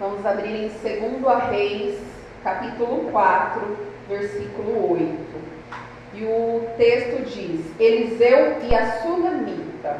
Vamos 0.00 0.24
abrir 0.24 0.56
em 0.56 0.68
2 0.68 1.50
Reis, 1.50 2.00
capítulo 2.42 3.10
4, 3.10 3.76
versículo 4.08 4.94
8. 4.94 5.14
E 6.14 6.24
o 6.24 6.62
texto 6.78 7.22
diz: 7.26 7.60
Eliseu 7.78 8.56
e 8.62 8.74
a 8.74 8.92
Sunamita. 9.02 9.98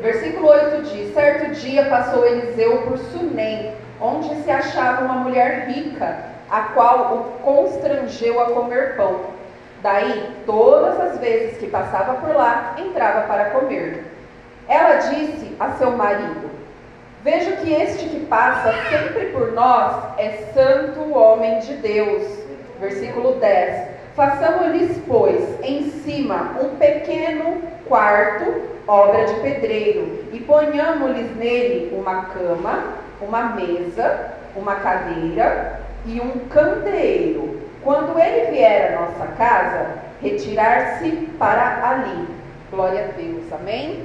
Versículo 0.00 0.48
8 0.48 0.82
diz: 0.84 1.12
Certo 1.12 1.50
dia 1.60 1.90
passou 1.90 2.24
Eliseu 2.24 2.80
por 2.84 2.96
Sunem, 2.96 3.74
onde 4.00 4.34
se 4.36 4.50
achava 4.50 5.04
uma 5.04 5.16
mulher 5.16 5.68
rica, 5.68 6.20
a 6.48 6.62
qual 6.62 7.14
o 7.14 7.42
constrangeu 7.42 8.40
a 8.40 8.52
comer 8.52 8.96
pão. 8.96 9.26
Daí, 9.82 10.36
todas 10.46 10.98
as 10.98 11.18
vezes 11.18 11.58
que 11.58 11.66
passava 11.66 12.14
por 12.14 12.34
lá, 12.34 12.76
entrava 12.78 13.26
para 13.26 13.50
comer. 13.50 14.06
Ela 14.66 14.94
disse 14.94 15.54
a 15.60 15.72
seu 15.72 15.90
marido: 15.90 16.47
Vejo 17.24 17.56
que 17.56 17.72
este 17.72 18.08
que 18.08 18.26
passa 18.26 18.72
sempre 18.88 19.26
por 19.26 19.52
nós 19.52 20.18
é 20.18 20.50
santo 20.54 21.12
homem 21.12 21.58
de 21.58 21.74
Deus. 21.74 22.22
Versículo 22.80 23.34
10. 23.40 23.88
Façamos-lhes, 24.14 25.00
pois, 25.06 25.44
em 25.62 25.90
cima 25.90 26.56
um 26.60 26.76
pequeno 26.76 27.60
quarto, 27.86 28.62
obra 28.86 29.26
de 29.26 29.34
pedreiro, 29.40 30.24
e 30.32 30.40
ponhamos-lhes 30.40 31.36
nele 31.36 31.96
uma 31.96 32.26
cama, 32.26 32.94
uma 33.20 33.50
mesa, 33.50 34.32
uma 34.54 34.76
cadeira 34.76 35.80
e 36.06 36.20
um 36.20 36.46
candeeiro. 36.48 37.60
Quando 37.82 38.18
ele 38.18 38.50
vier 38.50 38.94
à 38.94 39.00
nossa 39.00 39.26
casa, 39.34 39.86
retirar-se 40.20 41.10
para 41.38 41.88
ali. 41.88 42.28
Glória 42.70 43.04
a 43.04 43.20
Deus. 43.20 43.44
Amém? 43.52 44.04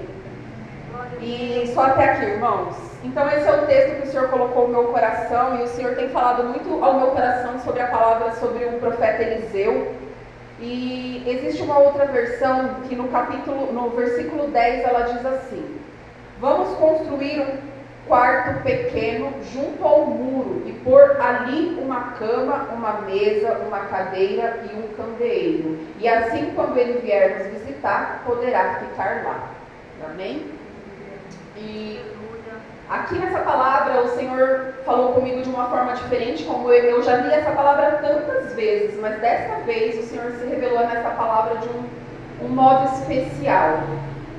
E 1.22 1.72
só 1.74 1.86
até 1.86 2.06
aqui, 2.06 2.26
irmãos. 2.26 2.93
Então, 3.04 3.30
esse 3.30 3.48
é 3.48 3.52
o 3.52 3.66
texto 3.66 4.02
que 4.02 4.08
o 4.08 4.12
Senhor 4.12 4.30
colocou 4.30 4.68
no 4.68 4.74
meu 4.74 4.86
coração, 4.86 5.60
e 5.60 5.64
o 5.64 5.68
Senhor 5.68 5.96
tem 5.96 6.10
falado 6.10 6.46
muito 6.46 6.84
ao 6.84 7.00
meu 7.00 7.08
coração 7.08 7.60
sobre 7.60 7.82
a 7.82 7.88
palavra 7.88 8.32
sobre 8.36 8.64
o 8.66 8.80
profeta 8.80 9.22
Eliseu. 9.22 9.94
E 10.60 11.22
existe 11.28 11.62
uma 11.62 11.78
outra 11.80 12.06
versão 12.06 12.76
que 12.88 12.96
no 12.96 13.10
capítulo, 13.10 13.74
no 13.74 13.90
versículo 13.90 14.48
10, 14.48 14.86
ela 14.86 15.02
diz 15.02 15.26
assim: 15.26 15.80
Vamos 16.40 16.78
construir 16.78 17.42
um 17.42 17.74
quarto 18.08 18.62
pequeno 18.64 19.34
junto 19.52 19.84
ao 19.84 20.06
muro 20.06 20.64
e 20.66 20.72
pôr 20.72 21.22
ali 21.22 21.78
uma 21.82 22.12
cama, 22.12 22.70
uma 22.74 23.02
mesa, 23.02 23.58
uma 23.68 23.80
cadeira 23.80 24.64
e 24.72 24.78
um 24.78 24.88
candeeiro. 24.96 25.80
E 26.00 26.08
assim, 26.08 26.52
quando 26.56 26.78
ele 26.78 27.00
vier 27.00 27.40
nos 27.40 27.60
visitar, 27.60 28.24
poderá 28.26 28.76
ficar 28.76 29.24
lá. 29.24 29.50
Amém? 30.10 30.46
E 31.58 32.00
aqui 32.94 33.18
nessa 33.18 33.40
palavra 33.40 34.04
o 34.04 34.10
Senhor 34.10 34.76
falou 34.86 35.14
comigo 35.14 35.42
de 35.42 35.50
uma 35.50 35.66
forma 35.66 35.94
diferente, 35.94 36.44
como 36.44 36.72
eu, 36.72 36.84
eu 36.84 37.04
já 37.04 37.18
li 37.18 37.34
essa 37.34 37.52
palavra 37.52 37.98
tantas 38.04 38.54
vezes, 38.54 39.00
mas 39.02 39.20
dessa 39.20 39.62
vez 39.62 39.98
o 39.98 40.08
Senhor 40.08 40.32
se 40.34 40.46
revelou 40.46 40.86
nessa 40.86 41.10
palavra 41.10 41.58
de 41.58 41.70
um, 41.70 42.46
um 42.46 42.50
modo 42.50 42.94
especial. 42.94 43.80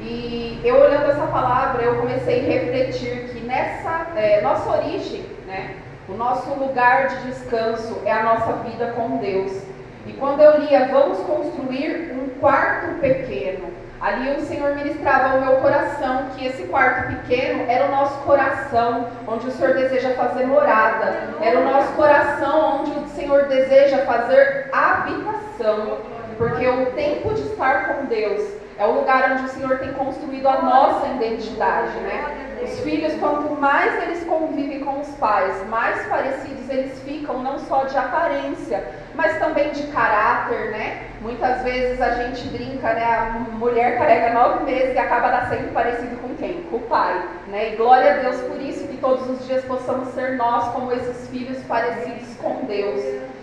E 0.00 0.60
eu 0.62 0.76
olhando 0.80 1.10
essa 1.10 1.26
palavra, 1.26 1.82
eu 1.82 1.96
comecei 1.96 2.40
a 2.40 2.52
refletir 2.52 3.30
que 3.32 3.40
nessa 3.40 4.06
é, 4.14 4.40
nossa 4.40 4.70
origem, 4.70 5.24
né, 5.46 5.74
o 6.08 6.12
nosso 6.12 6.48
lugar 6.54 7.08
de 7.08 7.26
descanso 7.26 8.02
é 8.04 8.12
a 8.12 8.22
nossa 8.22 8.52
vida 8.68 8.92
com 8.92 9.16
Deus. 9.16 9.62
E 10.06 10.12
quando 10.12 10.40
eu 10.40 10.60
lia, 10.60 10.88
vamos 10.92 11.18
construir 11.20 12.12
um 12.12 12.38
quarto 12.38 13.00
pequeno, 13.00 13.66
ali 14.04 14.36
o 14.36 14.40
Senhor 14.42 14.74
ministrava 14.74 15.30
ao 15.30 15.40
meu 15.40 15.56
coração 15.62 16.26
que 16.36 16.46
esse 16.46 16.64
quarto 16.64 17.08
pequeno 17.08 17.64
era 17.66 17.86
o 17.86 17.90
nosso 17.90 18.18
coração, 18.18 19.08
onde 19.26 19.46
o 19.46 19.50
Senhor 19.50 19.72
deseja 19.72 20.10
fazer 20.10 20.44
morada, 20.44 21.14
era 21.40 21.58
o 21.58 21.64
nosso 21.64 21.90
coração 21.94 22.80
onde 22.80 22.90
o 22.90 23.08
Senhor 23.08 23.44
deseja 23.44 24.04
fazer 24.04 24.68
habitação, 24.70 26.00
porque 26.36 26.68
o 26.68 26.86
tempo 26.92 27.32
de 27.32 27.40
estar 27.42 27.88
com 27.88 28.04
Deus 28.04 28.42
é 28.76 28.84
o 28.84 28.92
lugar 28.92 29.32
onde 29.32 29.44
o 29.44 29.48
Senhor 29.48 29.78
tem 29.78 29.92
construído 29.92 30.48
a 30.48 30.62
nossa 30.62 31.06
identidade, 31.08 31.96
né? 31.98 32.58
Os 32.62 32.80
filhos, 32.80 33.14
quanto 33.20 33.54
mais 33.60 34.02
eles 34.02 34.24
convivem 34.24 34.80
com 34.80 35.00
os 35.00 35.08
pais, 35.16 35.66
mais 35.68 36.04
parecidos 36.06 36.68
eles 36.68 36.98
ficam, 37.02 37.42
não 37.42 37.58
só 37.58 37.84
de 37.84 37.96
aparência, 37.96 38.84
mas 39.14 39.38
também 39.38 39.70
de 39.70 39.84
caráter, 39.88 40.70
né? 40.70 41.06
Muitas 41.20 41.62
vezes 41.62 42.00
a 42.00 42.10
gente 42.10 42.48
brinca, 42.48 42.92
né? 42.94 43.04
A 43.04 43.30
mulher 43.58 43.96
carrega 43.96 44.32
nove 44.32 44.64
meses 44.64 44.94
e 44.94 44.98
acaba 44.98 45.30
nascendo 45.30 45.72
parecido 45.72 46.16
com 46.16 46.34
quem? 46.34 46.62
Com 46.64 46.76
o 46.76 46.80
pai, 46.80 47.22
né? 47.48 47.74
E 47.74 47.76
glória 47.76 48.14
a 48.14 48.16
Deus 48.16 48.40
por 48.42 48.60
isso, 48.60 48.88
que 48.88 48.96
todos 48.96 49.28
os 49.28 49.46
dias 49.46 49.64
possamos 49.64 50.08
ser 50.08 50.36
nós 50.36 50.68
como 50.72 50.92
esses 50.92 51.28
filhos 51.28 51.62
parecidos 51.64 52.34
com 52.42 52.64
Deus 52.64 53.33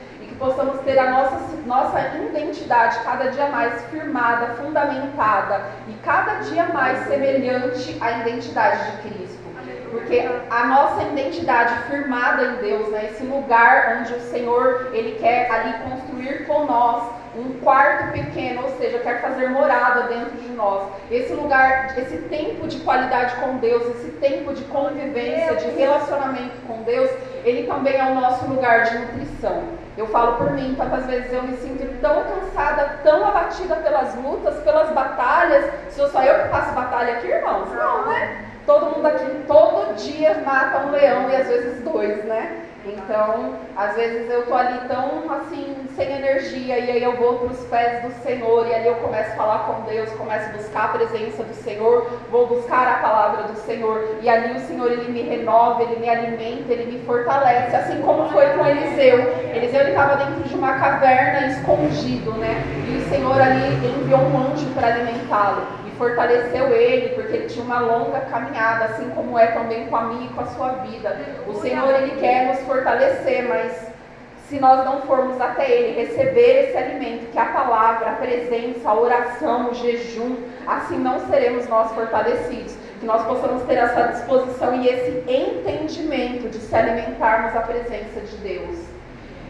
possamos 0.42 0.82
ter 0.82 0.98
a 0.98 1.12
nossa, 1.12 1.40
nossa 1.68 2.00
identidade 2.18 2.98
cada 3.04 3.30
dia 3.30 3.48
mais 3.50 3.80
firmada, 3.86 4.56
fundamentada 4.56 5.62
e 5.88 5.94
cada 6.04 6.40
dia 6.40 6.66
mais 6.74 6.98
semelhante 7.08 7.96
à 8.02 8.20
identidade 8.20 8.92
de 8.92 8.98
Cristo. 9.04 9.40
Porque 9.92 10.26
a 10.50 10.66
nossa 10.66 11.04
identidade 11.04 11.76
firmada 11.84 12.44
em 12.44 12.56
Deus, 12.56 12.90
né, 12.90 13.10
esse 13.12 13.24
lugar 13.24 14.00
onde 14.00 14.14
o 14.14 14.22
Senhor 14.22 14.90
ele 14.94 15.18
quer 15.20 15.52
ali 15.52 15.74
construir 15.84 16.48
com 16.48 16.66
nós 16.66 17.21
um 17.36 17.60
quarto 17.60 18.12
pequeno, 18.12 18.64
ou 18.64 18.78
seja, 18.78 19.00
quer 19.00 19.22
fazer 19.22 19.50
morada 19.50 20.04
dentro 20.04 20.38
de 20.38 20.50
nós. 20.50 20.90
Esse 21.10 21.34
lugar, 21.34 21.98
esse 21.98 22.18
tempo 22.24 22.68
de 22.68 22.80
qualidade 22.80 23.36
com 23.36 23.58
Deus, 23.58 23.84
esse 23.96 24.12
tempo 24.12 24.54
de 24.54 24.64
convivência, 24.66 25.56
de 25.56 25.70
relacionamento 25.72 26.56
com 26.68 26.84
Deus, 26.84 27.10
ele 27.44 27.68
também 27.68 27.96
é 27.96 28.06
o 28.06 28.16
nosso 28.16 28.46
lugar 28.46 28.84
de 28.84 28.98
nutrição. 28.98 29.64
Eu 29.98 30.08
falo 30.08 30.38
por 30.38 30.52
mim, 30.52 30.76
tantas 30.78 31.06
vezes 31.06 31.32
eu 31.32 31.44
me 31.44 31.56
sinto 31.58 32.00
tão 32.02 32.24
cansada, 32.24 33.00
tão 33.04 33.26
abatida 33.26 33.76
pelas 33.78 34.16
lutas, 34.16 34.56
pelas 34.64 34.90
batalhas. 34.92 35.70
Sou 35.90 36.08
só 36.08 36.24
eu 36.24 36.44
que 36.44 36.50
passo 36.50 36.74
batalha 36.74 37.14
aqui, 37.14 37.28
irmãos? 37.28 37.70
Não, 37.72 38.06
né? 38.08 38.46
Todo 38.66 38.96
mundo 38.96 39.06
aqui, 39.06 39.26
todo 39.48 39.96
dia 39.96 40.42
mata 40.46 40.86
um 40.86 40.92
leão 40.92 41.30
e 41.30 41.36
às 41.36 41.48
vezes 41.48 41.82
dois, 41.82 42.24
né? 42.26 42.66
Então, 42.86 43.54
às 43.76 43.96
vezes 43.96 44.30
eu 44.30 44.46
tô 44.48 44.56
ali 44.56 44.80
tão 44.88 45.32
assim, 45.32 45.76
sem 45.96 46.12
energia, 46.12 46.80
e 46.80 46.92
aí 46.92 47.04
eu 47.04 47.16
vou 47.16 47.40
para 47.40 47.48
os 47.54 47.60
pés 47.66 48.04
do 48.04 48.12
Senhor, 48.24 48.68
e 48.68 48.74
ali 48.74 48.88
eu 48.88 48.96
começo 48.96 49.32
a 49.32 49.36
falar 49.36 49.60
com 49.60 49.82
Deus, 49.90 50.10
começo 50.14 50.50
a 50.50 50.58
buscar 50.58 50.86
a 50.86 50.88
presença 50.88 51.44
do 51.44 51.54
Senhor, 51.54 52.10
vou 52.32 52.48
buscar 52.48 52.88
a 52.88 52.94
palavra 52.96 53.44
do 53.44 53.56
Senhor, 53.60 54.18
e 54.22 54.30
ali 54.30 54.56
o 54.56 54.60
Senhor 54.60 54.92
ele 54.92 55.12
me 55.12 55.22
renova, 55.22 55.84
ele 55.84 56.00
me 56.00 56.10
alimenta, 56.10 56.74
ele 56.74 56.92
me 56.92 57.06
fortalece, 57.06 57.76
assim 57.76 58.02
como 58.02 58.30
foi 58.30 58.48
com 58.48 58.66
Eliseu. 58.66 59.20
Eliseu 59.54 59.82
ele 59.82 59.90
estava 59.92 60.16
dentro 60.16 60.44
de 60.44 60.56
uma 60.56 60.74
caverna 60.80 61.48
escondido, 61.48 62.32
né? 62.34 62.64
E 62.88 62.98
o 62.98 63.10
Senhor 63.10 63.40
ali 63.40 63.76
enviou 63.86 64.22
um 64.22 64.52
anjo 64.52 64.66
para 64.74 64.88
alimentá-lo 64.88 65.81
fortaleceu 66.02 66.74
ele, 66.74 67.10
porque 67.10 67.38
ele 67.38 67.48
tinha 67.48 67.64
uma 67.64 67.80
longa 67.80 68.22
caminhada, 68.22 68.86
assim 68.86 69.08
como 69.12 69.38
é 69.38 69.46
também 69.48 69.86
com 69.86 69.96
a 69.96 70.02
minha 70.06 70.26
e 70.26 70.34
com 70.34 70.42
a 70.42 70.48
sua 70.48 70.70
vida. 70.70 71.16
O 71.48 71.54
Senhor, 71.62 71.94
ele 71.94 72.20
quer 72.20 72.48
nos 72.48 72.60
fortalecer, 72.62 73.48
mas 73.48 73.92
se 74.50 74.60
nós 74.60 74.84
não 74.84 75.04
formos 75.04 75.40
até 75.40 75.70
Ele 75.70 76.02
receber 76.02 76.66
esse 76.66 76.78
alimento, 76.78 77.32
que 77.32 77.38
é 77.38 77.42
a 77.42 77.46
palavra, 77.46 78.10
a 78.10 78.16
presença, 78.16 78.90
a 78.90 79.00
oração, 79.00 79.70
o 79.70 79.76
jejum, 79.76 80.38
assim 80.68 80.98
não 80.98 81.20
seremos 81.30 81.68
nós 81.70 81.92
fortalecidos. 81.92 82.76
Que 83.00 83.06
nós 83.06 83.24
possamos 83.24 83.62
ter 83.64 83.76
essa 83.76 84.08
disposição 84.08 84.76
e 84.76 84.88
esse 84.88 85.24
entendimento 85.32 86.50
de 86.50 86.58
se 86.58 86.76
alimentarmos 86.76 87.54
da 87.54 87.62
presença 87.62 88.22
de 88.22 88.38
Deus. 88.38 88.91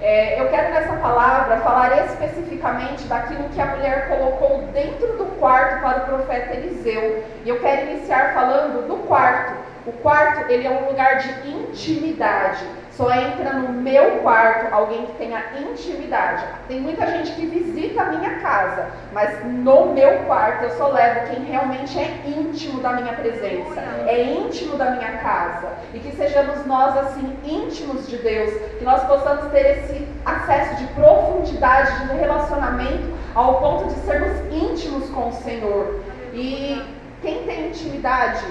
É, 0.01 0.41
eu 0.41 0.50
quero 0.50 0.73
nessa 0.73 0.94
palavra 0.94 1.57
falar 1.57 2.06
especificamente 2.06 3.03
daquilo 3.03 3.47
que 3.50 3.62
a 3.62 3.67
mulher 3.67 4.09
colocou 4.09 4.63
dentro 4.73 5.16
do 5.16 5.25
quarto 5.39 5.79
para 5.79 6.00
o 6.00 6.06
profeta 6.06 6.56
Eliseu. 6.56 7.23
E 7.45 7.50
eu 7.50 7.59
quero 7.59 7.91
iniciar 7.91 8.34
falando 8.34 8.88
do 8.88 9.07
quarto. 9.07 9.53
O 9.85 9.91
quarto, 9.91 10.51
ele 10.51 10.66
é 10.66 10.72
um 10.72 10.88
lugar 10.88 11.17
de 11.17 11.50
intimidade. 11.51 12.66
Só 12.91 13.09
entra 13.09 13.53
no 13.53 13.70
meu 13.70 14.20
quarto 14.20 14.73
alguém 14.73 15.05
que 15.05 15.14
tenha 15.14 15.43
intimidade. 15.58 16.43
Tem 16.67 16.82
muita 16.82 17.08
gente 17.08 17.32
que 17.32 17.46
visita 17.46 18.02
a 18.02 18.05
minha 18.11 18.40
casa, 18.41 18.88
mas 19.14 19.46
no 19.46 19.93
meu 19.93 20.20
quarto 20.26 20.66
eu 20.66 20.72
só 20.72 20.88
levo 20.88 21.29
quem 21.29 21.46
realmente 21.46 21.97
é 21.97 22.22
íntimo 22.28 22.82
da 22.82 22.93
minha 22.93 23.14
presença, 23.14 23.79
é 24.05 24.23
íntimo 24.23 24.76
da 24.78 24.91
minha 24.91 25.17
casa. 25.20 25.70
E 25.93 25.99
que 25.99 26.16
sejamos 26.16 26.66
nós 26.66 26.97
assim 26.97 27.38
íntimos 27.46 28.08
de 28.08 28.17
Deus, 28.17 28.53
que 28.78 28.84
nós 28.84 29.02
possamos 29.05 29.49
ter 29.52 29.78
esse 29.78 30.08
acesso 30.26 30.76
de 30.76 30.88
profundidade 30.93 32.08
de 32.08 32.16
relacionamento 32.17 33.09
ao 33.34 33.59
ponto 33.61 33.88
de 33.88 33.99
sermos 34.02 34.38
íntimos 34.52 35.09
com 35.11 35.29
o 35.29 35.34
Senhor. 35.34 36.02
E 36.34 36.84
quem 37.22 37.43
tem 37.43 37.67
intimidade 37.67 38.46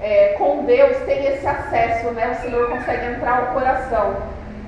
é, 0.00 0.34
com 0.38 0.64
Deus 0.64 0.96
tem 1.04 1.26
esse 1.26 1.46
acesso, 1.46 2.10
né? 2.12 2.30
O 2.30 2.42
Senhor 2.42 2.68
consegue 2.70 3.06
entrar 3.06 3.38
ao 3.38 3.46
coração. 3.54 4.16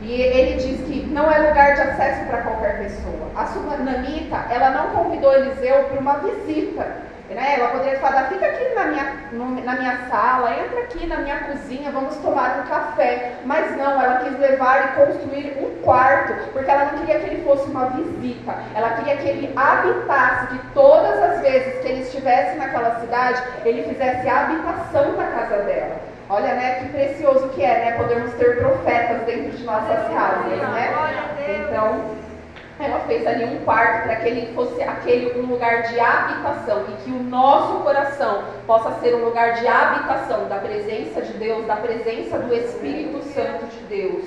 E 0.03 0.23
ele 0.23 0.55
diz 0.55 0.81
que 0.87 1.07
não 1.07 1.31
é 1.31 1.39
lugar 1.39 1.75
de 1.75 1.83
acesso 1.83 2.25
para 2.27 2.43
qualquer 2.43 2.79
pessoa. 2.79 3.31
A 3.37 3.47
Sunamita, 3.47 4.47
ela 4.51 4.71
não 4.71 4.91
convidou 4.91 5.33
Eliseu 5.35 5.85
para 5.85 6.01
uma 6.01 6.19
visita. 6.19 7.10
Né? 7.31 7.55
Ela 7.59 7.69
poderia 7.69 7.99
falar, 8.01 8.25
fica 8.25 8.45
aqui 8.45 8.75
na 8.75 8.85
minha, 8.87 9.17
no, 9.31 9.65
na 9.65 9.75
minha 9.75 9.99
sala, 10.11 10.51
entra 10.51 10.81
aqui 10.81 11.07
na 11.07 11.19
minha 11.19 11.39
cozinha, 11.45 11.93
vamos 11.93 12.17
tomar 12.17 12.59
um 12.59 12.69
café. 12.69 13.35
Mas 13.45 13.77
não, 13.77 14.03
ela 14.03 14.17
quis 14.17 14.37
levar 14.39 14.85
e 14.85 15.05
construir 15.05 15.57
um 15.61 15.81
quarto, 15.83 16.35
porque 16.53 16.69
ela 16.69 16.87
não 16.87 16.99
queria 16.99 17.21
que 17.21 17.27
ele 17.31 17.45
fosse 17.45 17.71
uma 17.71 17.87
visita. 17.91 18.53
Ela 18.75 18.91
queria 18.91 19.17
que 19.17 19.29
ele 19.29 19.53
habitasse, 19.55 20.47
que 20.49 20.59
todas 20.75 21.23
as 21.23 21.41
vezes 21.41 21.81
que 21.81 21.89
ele 21.89 22.03
estivesse 22.03 22.59
naquela 22.59 22.99
cidade, 22.99 23.43
ele 23.65 23.85
fizesse 23.85 24.29
a 24.29 24.41
habitação 24.41 25.15
da 25.15 25.25
casa 25.25 25.63
dela. 25.63 26.01
Olha, 26.29 26.55
né, 26.55 26.75
que 26.81 26.89
precioso 26.91 27.49
que 27.51 27.63
é, 27.63 27.85
né, 27.85 27.93
podermos 27.93 28.33
ter 28.35 28.59
profetas 28.59 29.23
dentro 29.23 29.51
de 29.51 29.65
nossas 29.65 29.99
casas, 30.15 30.47
né? 30.47 31.65
Então, 31.67 32.03
ela 32.85 33.01
fez 33.01 33.27
ali 33.27 33.45
um 33.45 33.65
quarto 33.65 34.05
para 34.05 34.17
que 34.17 34.29
ele 34.29 34.55
fosse 34.55 34.83
aquele 34.83 35.39
um 35.39 35.47
lugar 35.47 35.83
de 35.83 35.99
habitação 35.99 36.85
e 36.89 36.93
que 37.03 37.11
o 37.11 37.23
nosso 37.23 37.83
coração 37.83 38.45
possa 38.67 38.93
ser 39.01 39.15
um 39.15 39.25
lugar 39.25 39.55
de 39.55 39.67
habitação 39.67 40.49
da 40.49 40.57
presença 40.57 41.23
de 41.23 41.33
Deus, 41.35 41.67
da 41.67 41.77
presença 41.77 42.39
do 42.39 42.55
Espírito 42.55 43.23
Santo 43.35 43.67
de 43.67 43.81
Deus. 43.85 44.25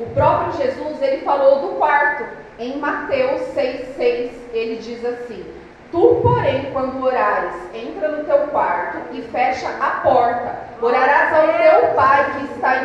O 0.00 0.06
próprio 0.14 0.52
Jesus, 0.54 1.00
ele 1.02 1.22
falou 1.22 1.60
do 1.60 1.68
quarto. 1.76 2.24
Em 2.58 2.78
Mateus 2.78 3.40
6,6, 3.54 4.30
ele 4.52 4.76
diz 4.76 5.04
assim: 5.04 5.44
Tu, 5.90 6.20
porém, 6.22 6.70
quando 6.72 7.04
orares, 7.04 7.54
entra 7.74 8.08
no 8.08 8.24
teu 8.24 8.38
quarto 8.48 8.98
e 9.12 9.22
fecha 9.22 9.68
a 9.80 10.00
porta. 10.02 10.56
Orarás 10.80 11.34
ao 11.34 11.48
teu 11.58 11.94
pai 11.94 12.32
que 12.32 12.52
está 12.54 12.81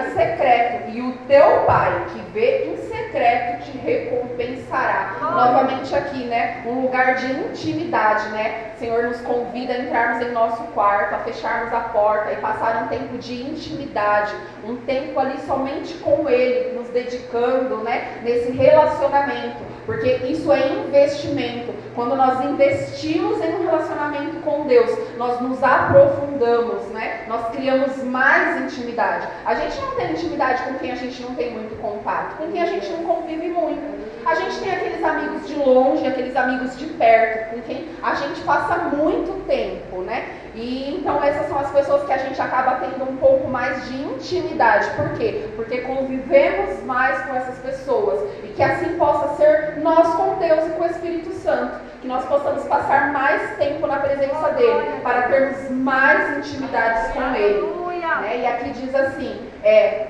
o 1.18 1.28
teu 1.28 1.66
pai 1.66 2.06
que 2.14 2.20
vê 2.32 2.66
em 2.66 2.78
secreto 2.78 3.64
te 3.66 3.78
recompensará. 3.78 5.18
Novamente 5.20 5.96
aqui, 5.96 6.26
né? 6.26 6.64
Um 6.66 6.82
lugar 6.82 7.16
de 7.16 7.32
intimidade, 7.32 8.30
né? 8.30 8.72
O 8.76 8.80
Senhor 8.80 9.04
nos 9.04 9.20
convida 9.22 9.74
a 9.74 9.80
entrarmos 9.80 10.26
em 10.26 10.32
nosso 10.32 10.64
quarto, 10.74 11.16
a 11.16 11.20
fecharmos 11.20 11.74
a 11.74 11.80
porta 11.80 12.32
e 12.32 12.36
passar 12.38 12.84
um 12.84 12.88
tempo 12.88 13.18
de 13.18 13.42
intimidade, 13.42 14.34
um 14.64 14.76
tempo 14.78 15.20
ali 15.20 15.40
somente 15.42 15.96
com 15.96 16.30
Ele, 16.30 16.78
nos 16.78 16.90
dedicando, 16.90 17.78
né? 17.78 18.20
Nesse 18.24 18.52
relacionamento, 18.52 19.58
porque 19.86 20.12
isso 20.28 20.52
é 20.52 20.70
investimento. 20.70 21.74
Quando 21.98 22.16
nós 22.16 22.46
investimos 22.46 23.42
em 23.42 23.56
um 23.56 23.66
relacionamento 23.66 24.40
com 24.42 24.68
Deus, 24.68 24.96
nós 25.18 25.42
nos 25.42 25.64
aprofundamos, 25.64 26.86
né? 26.90 27.26
Nós 27.28 27.50
criamos 27.50 28.04
mais 28.04 28.62
intimidade. 28.62 29.28
A 29.44 29.56
gente 29.56 29.82
não 29.82 29.96
tem 29.96 30.12
intimidade 30.12 30.62
com 30.62 30.76
quem 30.76 30.92
a 30.92 30.96
gente 30.96 31.20
não 31.24 31.34
tem 31.34 31.54
muito 31.54 31.76
contato, 31.82 32.38
com 32.38 32.52
quem 32.52 32.62
a 32.62 32.68
gente 32.68 32.88
não 32.92 33.04
convive 33.04 33.48
muito. 33.48 34.07
A 34.28 34.36
gente 34.36 34.60
tem 34.60 34.70
aqueles 34.70 35.02
amigos 35.02 35.48
de 35.48 35.56
longe, 35.56 36.06
aqueles 36.06 36.36
amigos 36.36 36.78
de 36.78 36.86
perto, 36.86 37.56
com 37.56 37.62
quem 37.62 37.88
a 38.04 38.14
gente 38.16 38.42
passa 38.42 38.76
muito 38.94 39.46
tempo, 39.48 40.02
né? 40.02 40.26
E 40.54 40.98
então 40.98 41.24
essas 41.24 41.48
são 41.48 41.58
as 41.58 41.72
pessoas 41.72 42.04
que 42.04 42.12
a 42.12 42.18
gente 42.18 42.42
acaba 42.42 42.76
tendo 42.76 43.10
um 43.10 43.16
pouco 43.16 43.48
mais 43.48 43.88
de 43.88 43.96
intimidade. 43.96 44.90
Por 44.98 45.18
quê? 45.18 45.48
Porque 45.56 45.78
convivemos 45.78 46.84
mais 46.84 47.26
com 47.26 47.36
essas 47.36 47.58
pessoas 47.60 48.20
e 48.44 48.48
que 48.48 48.62
assim 48.62 48.98
possa 48.98 49.36
ser 49.38 49.78
nós 49.78 50.14
com 50.16 50.36
Deus 50.36 50.66
e 50.66 50.70
com 50.72 50.84
o 50.84 50.88
Espírito 50.88 51.32
Santo, 51.32 51.80
que 52.02 52.08
nós 52.08 52.26
possamos 52.26 52.66
passar 52.66 53.14
mais 53.14 53.58
tempo 53.58 53.88
na 53.88 53.96
presença 53.96 54.50
dele 54.50 55.00
para 55.04 55.22
termos 55.30 55.72
mais 55.72 56.38
intimidades 56.40 57.14
com 57.14 57.34
ele. 57.34 57.78
Né? 58.22 58.40
E 58.40 58.46
aqui 58.46 58.70
diz 58.72 58.94
assim, 58.94 59.40
é, 59.64 60.08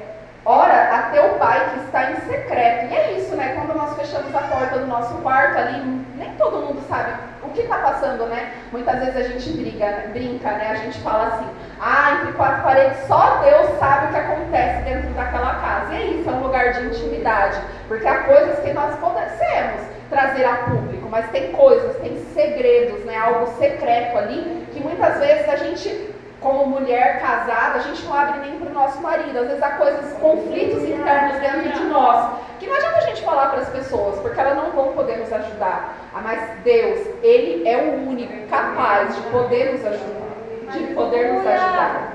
Ora 0.50 0.96
a 0.96 1.02
teu 1.12 1.28
pai 1.32 1.72
que 1.72 1.80
está 1.82 2.10
em 2.10 2.16
secreto. 2.22 2.90
E 2.90 2.96
é 2.96 3.12
isso, 3.18 3.36
né? 3.36 3.54
Quando 3.54 3.76
nós 3.76 3.98
fechamos 3.98 4.34
a 4.34 4.40
porta 4.44 4.80
do 4.80 4.88
nosso 4.88 5.14
quarto 5.16 5.58
ali, 5.58 6.06
nem 6.16 6.32
todo 6.36 6.66
mundo 6.66 6.82
sabe 6.88 7.12
o 7.44 7.50
que 7.50 7.64
está 7.64 7.80
passando, 7.80 8.26
né? 8.28 8.54
Muitas 8.72 8.98
vezes 8.98 9.18
a 9.18 9.24
gente 9.24 9.58
briga, 9.58 10.06
brinca, 10.14 10.50
né? 10.52 10.70
A 10.72 10.76
gente 10.76 11.00
fala 11.00 11.28
assim, 11.28 11.48
ah, 11.82 12.20
entre 12.22 12.32
quatro 12.32 12.64
paredes, 12.64 12.98
só 13.08 13.42
Deus 13.44 13.78
sabe 13.78 14.06
o 14.06 14.10
que 14.10 14.16
acontece 14.16 14.84
dentro 14.84 15.10
daquela 15.10 15.56
casa. 15.56 15.94
E 15.94 15.98
é 15.98 16.06
isso, 16.12 16.30
é 16.30 16.32
um 16.32 16.44
lugar 16.44 16.72
de 16.72 16.86
intimidade. 16.86 17.60
Porque 17.90 18.08
há 18.08 18.20
coisas 18.20 18.58
que 18.60 18.72
nós 18.72 18.96
podemos 18.96 19.82
trazer 20.10 20.46
a 20.46 20.56
público, 20.60 21.10
mas 21.12 21.30
tem 21.32 21.52
coisas, 21.52 21.98
tem 21.98 22.24
segredos, 22.34 23.04
né? 23.04 23.18
Algo 23.18 23.48
secreto 23.60 24.18
ali, 24.18 24.66
que 24.72 24.82
muitas 24.82 25.20
vezes 25.20 25.50
a 25.50 25.58
gente 25.58 26.16
como 26.48 26.80
mulher 26.80 27.20
casada, 27.20 27.80
a 27.80 27.82
gente 27.82 28.06
não 28.06 28.14
abre 28.14 28.40
nem 28.40 28.58
para 28.58 28.70
o 28.70 28.74
nosso 28.74 29.02
marido. 29.02 29.38
Às 29.38 29.48
vezes 29.48 29.62
há 29.62 29.72
coisas, 29.72 30.14
conflitos 30.14 30.82
internos 30.84 31.40
dentro 31.42 31.74
de 31.74 31.84
nós, 31.88 32.40
que 32.58 32.66
não 32.66 32.74
adianta 32.74 32.98
a 33.00 33.02
gente 33.02 33.22
falar 33.24 33.50
para 33.50 33.60
as 33.60 33.70
pessoas, 33.70 34.18
porque 34.20 34.40
elas 34.40 34.56
não 34.56 34.72
vão 34.72 34.94
poder 34.94 35.18
nos 35.18 35.34
ajudar. 35.34 35.98
Ah, 36.14 36.22
mas 36.24 36.40
Deus, 36.64 37.06
Ele 37.22 37.68
é 37.68 37.78
o 37.78 38.10
único 38.10 38.48
capaz 38.48 39.14
de 39.14 39.22
poder 39.24 39.74
nos 39.74 39.86
ajudar. 39.86 40.72
De 40.72 40.94
poder 40.94 41.34
nos 41.34 41.46
ajudar. 41.46 42.14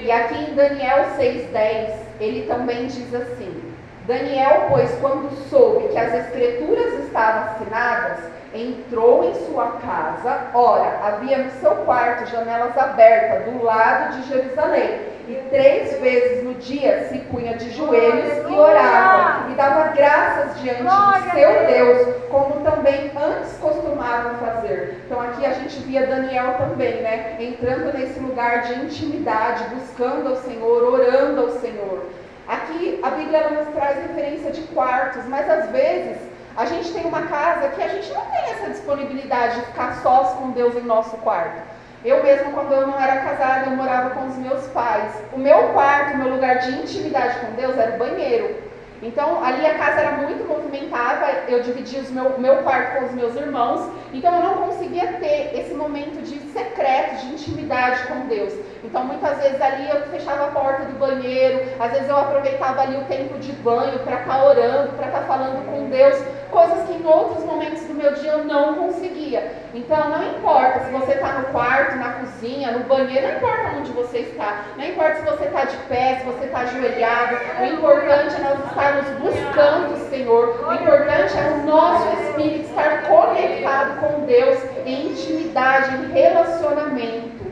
E 0.00 0.12
aqui 0.12 0.50
em 0.50 0.54
Daniel 0.54 1.06
6,10, 1.16 1.94
ele 2.20 2.46
também 2.46 2.88
diz 2.88 3.14
assim: 3.14 3.74
Daniel, 4.06 4.66
pois, 4.68 4.94
quando 5.00 5.34
soube 5.48 5.88
que 5.88 5.98
as 5.98 6.12
escrituras 6.12 6.92
estavam 7.04 7.52
assinadas, 7.52 8.18
entrou 8.54 9.24
em 9.24 9.34
sua 9.46 9.72
casa. 9.84 10.48
Ora, 10.54 11.00
havia 11.02 11.38
no 11.38 11.50
seu 11.60 11.72
quarto 11.84 12.30
janelas 12.30 12.76
abertas 12.78 13.52
do 13.52 13.62
lado 13.62 14.16
de 14.16 14.28
Jerusalém. 14.28 15.14
E 15.26 15.34
três 15.48 15.98
vezes 16.00 16.44
no 16.44 16.52
dia 16.54 17.08
se 17.08 17.18
punha 17.18 17.56
de 17.56 17.70
joelhos 17.70 18.46
e 18.46 18.54
orava, 18.54 19.50
e 19.50 19.54
dava 19.54 19.88
graças 19.94 20.60
diante 20.60 20.82
de 20.82 21.30
seu 21.30 21.66
Deus, 21.66 22.16
como 22.28 22.62
também 22.62 23.10
antes 23.16 23.56
costumavam 23.56 24.34
fazer. 24.34 25.00
Então 25.06 25.18
aqui 25.18 25.46
a 25.46 25.52
gente 25.54 25.80
via 25.80 26.06
Daniel 26.06 26.56
também, 26.58 27.00
né? 27.00 27.36
Entrando 27.40 27.96
nesse 27.96 28.20
lugar 28.20 28.64
de 28.64 28.74
intimidade, 28.84 29.64
buscando 29.74 30.28
ao 30.28 30.36
Senhor, 30.36 30.92
orando 30.92 31.40
ao 31.40 31.50
Senhor. 31.52 32.04
Aqui 32.46 33.00
a 33.02 33.08
Bíblia 33.08 33.48
nos 33.48 33.68
traz 33.68 33.96
referência 34.02 34.50
de 34.50 34.60
quartos, 34.74 35.24
mas 35.26 35.48
às 35.48 35.70
vezes 35.70 36.18
a 36.56 36.64
gente 36.66 36.92
tem 36.92 37.04
uma 37.04 37.22
casa 37.22 37.68
que 37.68 37.82
a 37.82 37.88
gente 37.88 38.12
não 38.12 38.24
tem 38.26 38.44
essa 38.50 38.70
disponibilidade 38.70 39.60
de 39.60 39.66
ficar 39.66 39.96
sós 40.02 40.34
com 40.34 40.50
Deus 40.50 40.76
em 40.76 40.82
nosso 40.82 41.16
quarto. 41.18 41.62
Eu 42.04 42.22
mesma, 42.22 42.52
quando 42.52 42.72
eu 42.72 42.86
não 42.86 43.00
era 43.00 43.22
casada, 43.22 43.70
eu 43.70 43.76
morava 43.76 44.10
com 44.10 44.26
os 44.26 44.36
meus 44.36 44.66
pais. 44.68 45.12
O 45.32 45.38
meu 45.38 45.70
quarto, 45.72 46.14
o 46.14 46.18
meu 46.18 46.34
lugar 46.34 46.58
de 46.58 46.70
intimidade 46.72 47.40
com 47.40 47.52
Deus 47.52 47.76
era 47.76 47.96
o 47.96 47.98
banheiro. 47.98 48.62
Então, 49.02 49.44
ali 49.44 49.66
a 49.66 49.74
casa 49.74 50.00
era 50.00 50.12
muito 50.12 50.48
movimentada, 50.48 51.26
eu 51.48 51.62
dividia 51.62 52.00
o 52.00 52.12
meu, 52.12 52.38
meu 52.38 52.56
quarto 52.62 52.98
com 52.98 53.04
os 53.06 53.12
meus 53.12 53.34
irmãos, 53.36 53.90
então 54.14 54.34
eu 54.34 54.42
não 54.42 54.66
conseguia 54.66 55.14
ter 55.14 55.50
esse 55.58 55.74
momento 55.74 56.22
de 56.22 56.38
secreto, 56.52 57.16
de 57.16 57.34
intimidade 57.34 58.06
com 58.06 58.26
Deus. 58.28 58.54
Então, 58.82 59.04
muitas 59.04 59.36
vezes 59.38 59.60
ali 59.60 59.90
eu 59.90 60.02
fechava 60.06 60.44
a 60.44 60.50
porta 60.52 60.84
do 60.84 60.98
banheiro, 60.98 61.68
às 61.78 61.92
vezes 61.92 62.08
eu 62.08 62.16
aproveitava 62.16 62.80
ali 62.80 62.96
o 62.96 63.04
tempo 63.04 63.38
de 63.38 63.52
banho 63.52 63.98
para 64.00 64.20
estar 64.20 64.38
tá 64.38 64.44
orando, 64.44 64.92
para 64.92 65.06
estar 65.06 65.20
tá 65.20 65.26
falando 65.26 65.66
com 65.66 65.90
Deus, 65.90 66.24
coisas 66.54 66.86
que 66.86 66.92
em 66.92 67.04
outros 67.04 67.44
momentos 67.44 67.82
do 67.82 67.94
meu 67.94 68.14
dia 68.14 68.30
eu 68.30 68.44
não 68.44 68.74
conseguia. 68.74 69.52
Então, 69.74 70.08
não 70.08 70.22
importa 70.36 70.84
se 70.84 70.90
você 70.92 71.14
está 71.14 71.40
no 71.40 71.46
quarto, 71.46 71.96
na 71.96 72.12
cozinha, 72.12 72.70
no 72.70 72.84
banheiro, 72.84 73.26
não 73.26 73.36
importa 73.38 73.76
onde 73.76 73.90
você 73.90 74.18
está, 74.18 74.66
não 74.76 74.84
importa 74.84 75.16
se 75.16 75.22
você 75.22 75.44
está 75.46 75.64
de 75.64 75.76
pé, 75.88 76.20
se 76.20 76.24
você 76.24 76.44
está 76.44 76.60
ajoelhado, 76.60 77.36
o 77.60 77.64
importante 77.66 78.36
é 78.36 78.38
nós 78.38 78.64
estarmos 78.66 79.06
buscando 79.18 79.94
o 79.94 80.08
Senhor, 80.08 80.64
o 80.64 80.72
importante 80.72 81.36
é 81.36 81.50
o 81.50 81.66
nosso 81.66 82.08
espírito 82.22 82.68
estar 82.68 83.02
conectado 83.08 84.00
com 84.00 84.24
Deus 84.24 84.58
em 84.86 85.08
intimidade, 85.08 85.96
em 85.96 86.12
relacionamento. 86.12 87.44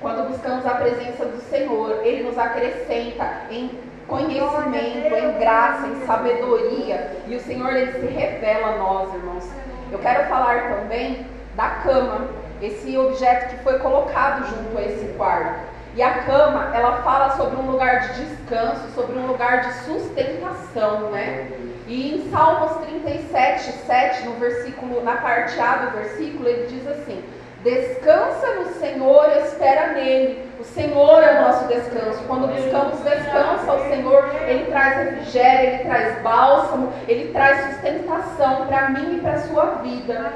Quando 0.00 0.28
buscamos 0.28 0.66
a 0.66 0.74
presença 0.74 1.24
do 1.24 1.40
Senhor, 1.42 2.00
Ele 2.02 2.24
nos 2.24 2.36
acrescenta 2.36 3.24
em 3.50 3.70
conhecimento, 4.06 5.14
em 5.14 5.38
graça, 5.38 5.86
em 5.86 6.06
sabedoria. 6.06 7.10
E 7.26 7.36
o 7.36 7.40
Senhor, 7.40 7.74
Ele 7.74 7.92
se 7.92 8.06
revela 8.06 8.74
a 8.74 8.78
nós, 8.78 9.14
irmãos. 9.14 9.48
Eu 9.90 9.98
quero 9.98 10.28
falar 10.28 10.76
também 10.76 11.26
da 11.54 11.68
cama, 11.68 12.28
esse 12.60 12.96
objeto 12.96 13.50
que 13.50 13.62
foi 13.62 13.78
colocado 13.78 14.46
junto 14.46 14.78
a 14.78 14.82
esse 14.82 15.06
quarto. 15.16 15.74
E 15.94 16.02
a 16.02 16.24
cama, 16.24 16.72
ela 16.74 17.02
fala 17.02 17.30
sobre 17.36 17.56
um 17.56 17.70
lugar 17.70 18.00
de 18.00 18.24
descanso, 18.24 18.88
sobre 18.94 19.16
um 19.16 19.26
lugar 19.26 19.60
de 19.60 19.72
sustentação, 19.84 21.10
né? 21.10 21.48
E 21.86 22.14
em 22.16 22.30
Salmos 22.30 22.78
37, 22.86 23.72
7, 23.86 24.24
no 24.24 24.32
versículo, 24.34 25.04
na 25.04 25.16
parte 25.16 25.60
A 25.60 25.76
do 25.76 25.90
versículo, 25.92 26.48
ele 26.48 26.66
diz 26.66 26.86
assim: 26.88 27.22
Descansa 27.62 28.54
no 28.54 28.74
Senhor, 28.74 29.30
espera 29.44 29.92
nele. 29.92 30.42
O 30.64 30.74
Senhor 30.74 31.22
é 31.22 31.38
o 31.38 31.42
nosso 31.42 31.68
descanso. 31.68 32.24
Quando 32.26 32.48
buscamos 32.48 32.98
descanso 33.04 33.70
ao 33.70 33.78
Senhor, 33.80 34.24
Ele 34.46 34.64
traz 34.64 34.96
refrigério, 34.96 35.68
Ele 35.68 35.84
traz 35.84 36.22
bálsamo, 36.22 36.92
Ele 37.06 37.30
traz 37.32 37.74
sustentação 37.74 38.66
para 38.66 38.88
mim 38.88 39.16
e 39.16 39.20
para 39.20 39.34
a 39.34 39.38
sua 39.40 39.64
vida. 39.82 40.32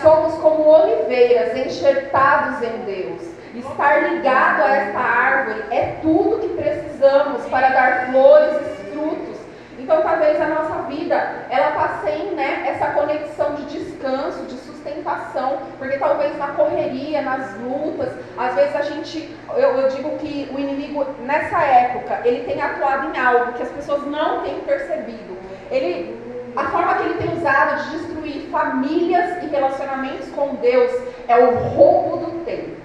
Somos 0.00 0.34
como 0.34 0.68
oliveiras 0.68 1.56
enxertados 1.56 2.62
em 2.62 2.84
Deus. 2.84 3.22
Estar 3.54 4.10
ligado 4.10 4.62
a 4.62 4.76
esta 4.76 4.98
árvore 4.98 5.64
é 5.70 5.96
tudo 6.02 6.38
que 6.38 6.54
precisamos 6.54 7.42
para 7.46 7.68
dar 7.70 8.10
flores 8.10 8.54
e 8.56 8.90
frutos. 8.92 9.38
Então, 9.78 10.02
talvez 10.02 10.40
a 10.40 10.46
nossa 10.46 10.82
vida 10.82 11.14
ela 11.50 11.68
está 11.68 12.00
sem 12.04 12.34
né, 12.34 12.64
essa 12.68 12.92
conexão 12.92 13.54
de 13.54 13.64
descanso, 13.64 14.44
de 14.44 14.52
sustentação 14.52 14.71
sustentação, 14.82 15.58
porque 15.78 15.96
talvez 15.98 16.36
na 16.36 16.48
correria, 16.48 17.22
nas 17.22 17.56
lutas, 17.60 18.12
às 18.36 18.54
vezes 18.54 18.74
a 18.74 18.82
gente, 18.82 19.34
eu, 19.50 19.68
eu 19.78 19.88
digo 19.88 20.18
que 20.18 20.50
o 20.52 20.58
inimigo 20.58 21.06
nessa 21.20 21.58
época, 21.62 22.20
ele 22.24 22.44
tem 22.44 22.60
atuado 22.60 23.14
em 23.14 23.18
algo 23.18 23.52
que 23.52 23.62
as 23.62 23.70
pessoas 23.70 24.04
não 24.06 24.42
têm 24.42 24.60
percebido. 24.60 25.38
Ele, 25.70 26.20
a 26.56 26.64
forma 26.64 26.94
que 26.96 27.02
ele 27.04 27.14
tem 27.14 27.36
usado 27.36 27.84
de 27.84 27.98
destruir 27.98 28.50
famílias 28.50 29.42
e 29.42 29.46
relacionamentos 29.46 30.28
com 30.30 30.56
Deus 30.56 30.90
é 31.28 31.38
o 31.38 31.54
roubo 31.68 32.16
do 32.18 32.44
tempo. 32.44 32.81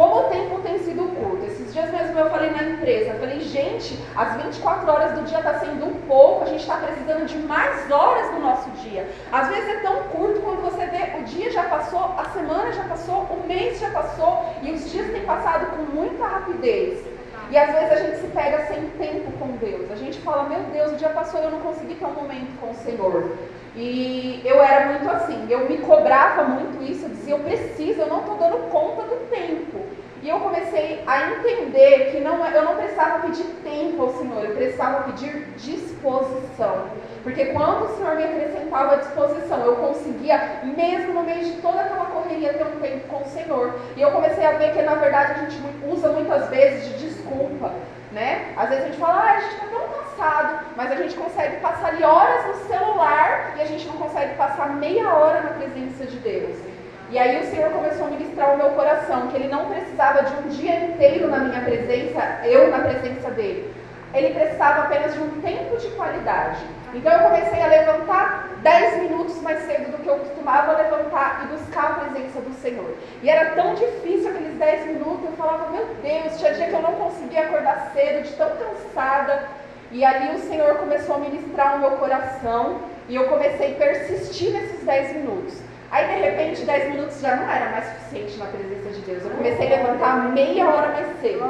Como 0.00 0.20
o 0.20 0.30
tempo 0.30 0.62
tem 0.62 0.78
sido 0.78 1.14
curto, 1.14 1.44
esses 1.44 1.74
dias 1.74 1.90
mesmo 1.90 2.18
eu 2.18 2.30
falei 2.30 2.48
na 2.52 2.62
empresa, 2.62 3.12
falei, 3.20 3.38
gente, 3.40 4.02
as 4.16 4.34
24 4.42 4.90
horas 4.90 5.12
do 5.12 5.26
dia 5.26 5.40
está 5.40 5.58
sendo 5.58 5.94
pouco, 6.08 6.44
a 6.44 6.46
gente 6.46 6.62
está 6.62 6.78
precisando 6.78 7.26
de 7.26 7.36
mais 7.36 7.90
horas 7.90 8.32
no 8.32 8.40
nosso 8.40 8.70
dia. 8.82 9.06
Às 9.30 9.48
vezes 9.48 9.68
é 9.68 9.80
tão 9.80 10.04
curto 10.04 10.40
quando 10.40 10.62
você 10.62 10.86
vê, 10.86 11.18
o 11.18 11.24
dia 11.24 11.50
já 11.50 11.64
passou, 11.64 12.14
a 12.16 12.24
semana 12.32 12.72
já 12.72 12.84
passou, 12.84 13.24
o 13.24 13.46
mês 13.46 13.78
já 13.78 13.90
passou 13.90 14.42
e 14.62 14.72
os 14.72 14.90
dias 14.90 15.12
têm 15.12 15.22
passado 15.24 15.66
com 15.66 15.82
muita 15.94 16.26
rapidez. 16.26 17.04
E 17.50 17.58
às 17.58 17.70
vezes 17.70 17.92
a 17.92 17.96
gente 17.96 18.20
se 18.20 18.26
pega 18.28 18.64
sem 18.68 18.80
tempo 18.96 19.30
com 19.32 19.48
Deus. 19.58 19.90
A 19.90 19.96
gente 19.96 20.18
fala, 20.20 20.48
meu 20.48 20.60
Deus, 20.72 20.92
o 20.92 20.96
dia 20.96 21.10
passou 21.10 21.40
e 21.40 21.44
eu 21.44 21.50
não 21.50 21.60
consegui 21.60 21.96
ter 21.96 22.06
um 22.06 22.12
momento 22.12 22.58
com 22.58 22.70
o 22.70 22.74
Senhor. 22.74 23.32
E 23.76 24.40
eu 24.44 24.62
era 24.62 24.86
muito 24.92 25.10
assim, 25.10 25.46
eu 25.50 25.68
me 25.68 25.78
cobrava 25.78 26.44
muito 26.44 26.82
isso, 26.90 27.04
eu 27.04 27.10
dizia, 27.10 27.34
eu 27.34 27.40
preciso, 27.40 28.00
eu 28.00 28.06
não 28.06 28.20
estou 28.20 28.36
dando 28.36 28.70
conta 28.70 29.02
do 29.02 29.28
tempo. 29.30 29.89
E 30.22 30.28
eu 30.28 30.38
comecei 30.38 31.02
a 31.06 31.30
entender 31.30 32.10
que 32.10 32.20
não, 32.20 32.44
é, 32.44 32.54
eu 32.54 32.62
não 32.62 32.76
precisava 32.76 33.20
pedir 33.20 33.44
tempo 33.64 34.02
ao 34.02 34.12
Senhor, 34.12 34.44
eu 34.44 34.54
precisava 34.54 35.04
pedir 35.04 35.46
disposição. 35.56 36.88
Porque 37.22 37.46
quando 37.46 37.84
o 37.84 37.96
Senhor 37.96 38.16
me 38.16 38.24
acrescentava 38.24 38.98
disposição, 38.98 39.64
eu 39.64 39.76
conseguia, 39.76 40.60
mesmo 40.62 41.14
no 41.14 41.22
meio 41.22 41.44
de 41.44 41.52
toda 41.62 41.80
aquela 41.80 42.06
correria, 42.06 42.52
ter 42.52 42.64
um 42.64 42.80
tempo 42.80 43.08
com 43.08 43.22
o 43.22 43.26
Senhor. 43.26 43.74
E 43.96 44.02
eu 44.02 44.10
comecei 44.10 44.44
a 44.44 44.52
ver 44.52 44.74
que, 44.74 44.82
na 44.82 44.94
verdade, 44.94 45.32
a 45.32 45.44
gente 45.44 45.58
usa 45.86 46.08
muitas 46.10 46.48
vezes 46.50 46.88
de 46.88 47.08
desculpa. 47.08 47.72
Né? 48.12 48.52
Às 48.56 48.68
vezes 48.68 48.84
a 48.84 48.86
gente 48.88 48.98
fala, 48.98 49.22
ah, 49.22 49.36
a 49.36 49.40
gente 49.40 49.54
está 49.54 49.66
tão 49.66 49.88
cansado, 49.88 50.66
mas 50.76 50.90
a 50.90 50.96
gente 50.96 51.14
consegue 51.14 51.56
passar 51.58 51.88
ali 51.88 52.02
horas 52.02 52.44
no 52.46 52.66
celular 52.66 53.54
e 53.56 53.62
a 53.62 53.64
gente 53.64 53.86
não 53.86 53.96
consegue 53.98 54.34
passar 54.34 54.68
meia 54.74 55.14
hora 55.14 55.42
na 55.42 55.50
presença 55.50 56.04
de 56.06 56.16
Deus. 56.18 56.69
E 57.10 57.18
aí 57.18 57.40
o 57.40 57.50
Senhor 57.50 57.70
começou 57.70 58.06
a 58.06 58.10
ministrar 58.10 58.54
o 58.54 58.56
meu 58.56 58.70
coração, 58.70 59.26
que 59.26 59.36
Ele 59.36 59.48
não 59.48 59.66
precisava 59.66 60.22
de 60.22 60.32
um 60.32 60.48
dia 60.48 60.84
inteiro 60.84 61.26
na 61.26 61.38
minha 61.38 61.60
presença, 61.60 62.20
eu 62.44 62.70
na 62.70 62.78
presença 62.78 63.30
dele. 63.32 63.74
Ele 64.14 64.32
precisava 64.32 64.82
apenas 64.82 65.14
de 65.14 65.20
um 65.20 65.40
tempo 65.40 65.76
de 65.76 65.88
qualidade. 65.90 66.60
Então 66.94 67.12
eu 67.12 67.30
comecei 67.30 67.60
a 67.60 67.66
levantar 67.66 68.50
10 68.62 69.02
minutos 69.02 69.42
mais 69.42 69.58
cedo 69.64 69.90
do 69.90 69.98
que 69.98 70.08
eu 70.08 70.18
costumava 70.18 70.80
levantar 70.80 71.42
e 71.44 71.56
buscar 71.56 71.84
a 71.84 71.94
presença 71.94 72.40
do 72.42 72.54
Senhor. 72.54 72.94
E 73.24 73.28
era 73.28 73.56
tão 73.56 73.74
difícil 73.74 74.30
aqueles 74.30 74.56
10 74.56 74.86
minutos, 74.86 75.24
eu 75.24 75.32
falava, 75.32 75.70
meu 75.72 75.86
Deus, 76.00 76.38
tinha 76.38 76.54
dia 76.54 76.66
que 76.66 76.74
eu 76.74 76.82
não 76.82 76.92
conseguia 76.92 77.42
acordar 77.42 77.90
cedo, 77.92 78.22
de 78.22 78.32
tão 78.34 78.50
cansada. 78.50 79.48
E 79.90 80.04
ali 80.04 80.36
o 80.36 80.38
Senhor 80.38 80.76
começou 80.76 81.16
a 81.16 81.18
ministrar 81.18 81.74
o 81.74 81.80
meu 81.80 81.90
coração 81.92 82.82
e 83.08 83.16
eu 83.16 83.26
comecei 83.26 83.72
a 83.72 83.78
persistir 83.78 84.52
nesses 84.52 84.84
10 84.84 85.16
minutos. 85.16 85.69
Aí 85.90 86.06
de 86.06 86.20
repente 86.22 86.64
10 86.64 86.90
minutos 86.90 87.20
já 87.20 87.34
não 87.34 87.50
era 87.50 87.70
mais 87.70 87.84
suficiente 87.86 88.38
na 88.38 88.46
presença 88.46 88.90
de 88.90 89.00
Deus. 89.00 89.24
Eu 89.24 89.30
comecei 89.30 89.66
a 89.66 89.76
levantar 89.76 90.30
meia 90.30 90.68
hora 90.68 90.88
mais 90.88 91.20
cedo. 91.20 91.44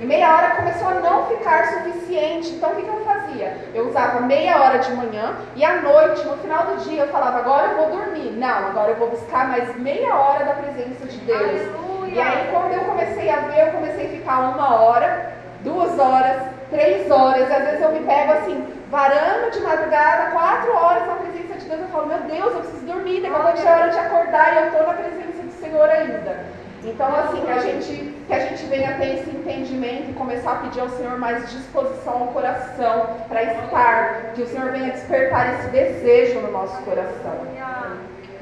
E 0.00 0.04
meia 0.04 0.34
hora 0.34 0.56
começou 0.56 0.88
a 0.88 0.94
não 0.94 1.26
ficar 1.26 1.66
suficiente. 1.66 2.50
Então 2.50 2.72
o 2.72 2.74
que, 2.74 2.82
que 2.82 2.88
eu 2.88 3.04
fazia? 3.04 3.56
Eu 3.72 3.88
usava 3.88 4.20
meia 4.22 4.60
hora 4.60 4.78
de 4.78 4.92
manhã 4.92 5.36
e 5.54 5.64
à 5.64 5.80
noite, 5.82 6.24
no 6.26 6.36
final 6.38 6.66
do 6.66 6.82
dia, 6.82 7.02
eu 7.02 7.08
falava, 7.08 7.38
agora 7.38 7.68
eu 7.68 7.76
vou 7.76 7.90
dormir. 7.90 8.32
Não, 8.32 8.68
agora 8.68 8.90
eu 8.90 8.96
vou 8.96 9.08
buscar 9.08 9.48
mais 9.48 9.78
meia 9.78 10.12
hora 10.16 10.44
da 10.44 10.54
presença 10.54 11.06
de 11.06 11.18
Deus. 11.18 11.40
Aleluia. 11.40 12.12
E 12.12 12.20
aí 12.20 12.48
quando 12.50 12.72
eu 12.72 12.84
comecei 12.86 13.30
a 13.30 13.36
ver, 13.36 13.68
eu 13.68 13.72
comecei 13.72 14.06
a 14.06 14.10
ficar 14.10 14.38
uma 14.40 14.80
hora, 14.80 15.32
duas 15.60 15.96
horas, 15.96 16.42
três 16.70 17.08
horas. 17.08 17.48
Às 17.52 17.64
vezes 17.64 17.82
eu 17.82 17.92
me 17.92 18.00
pego 18.00 18.32
assim, 18.32 18.66
varando 18.90 19.52
de 19.52 19.60
madrugada, 19.60 20.32
quatro 20.32 20.74
horas 20.74 21.06
na 21.06 21.14
presença 21.14 21.55
de 21.66 21.76
Deus. 21.76 21.82
Eu 21.82 21.88
falo, 21.88 22.06
meu 22.06 22.18
Deus, 22.20 22.54
eu 22.54 22.60
preciso 22.60 22.86
dormir. 22.86 23.20
Daqui 23.20 23.34
a 23.34 23.38
pouco 23.40 23.58
é 23.58 23.70
hora 23.70 23.90
de 23.90 23.98
acordar 23.98 24.54
e 24.54 24.58
eu 24.58 24.66
estou 24.66 24.86
na 24.86 24.94
presença 24.94 25.42
do 25.42 25.52
Senhor 25.52 25.88
ainda. 25.88 26.46
Então, 26.84 27.08
assim, 27.16 27.40
que 27.40 27.50
a, 27.50 27.58
gente, 27.58 28.14
que 28.28 28.32
a 28.32 28.38
gente 28.38 28.64
venha 28.66 28.96
ter 28.96 29.16
esse 29.16 29.30
entendimento 29.30 30.10
e 30.10 30.14
começar 30.14 30.52
a 30.52 30.56
pedir 30.56 30.80
ao 30.80 30.88
Senhor 30.90 31.18
mais 31.18 31.50
disposição 31.50 32.12
ao 32.12 32.26
coração 32.28 33.16
para 33.28 33.42
estar, 33.42 34.32
que 34.34 34.42
o 34.42 34.46
Senhor 34.46 34.70
venha 34.70 34.92
despertar 34.92 35.54
esse 35.54 35.68
desejo 35.68 36.40
no 36.40 36.52
nosso 36.52 36.80
coração. 36.82 37.40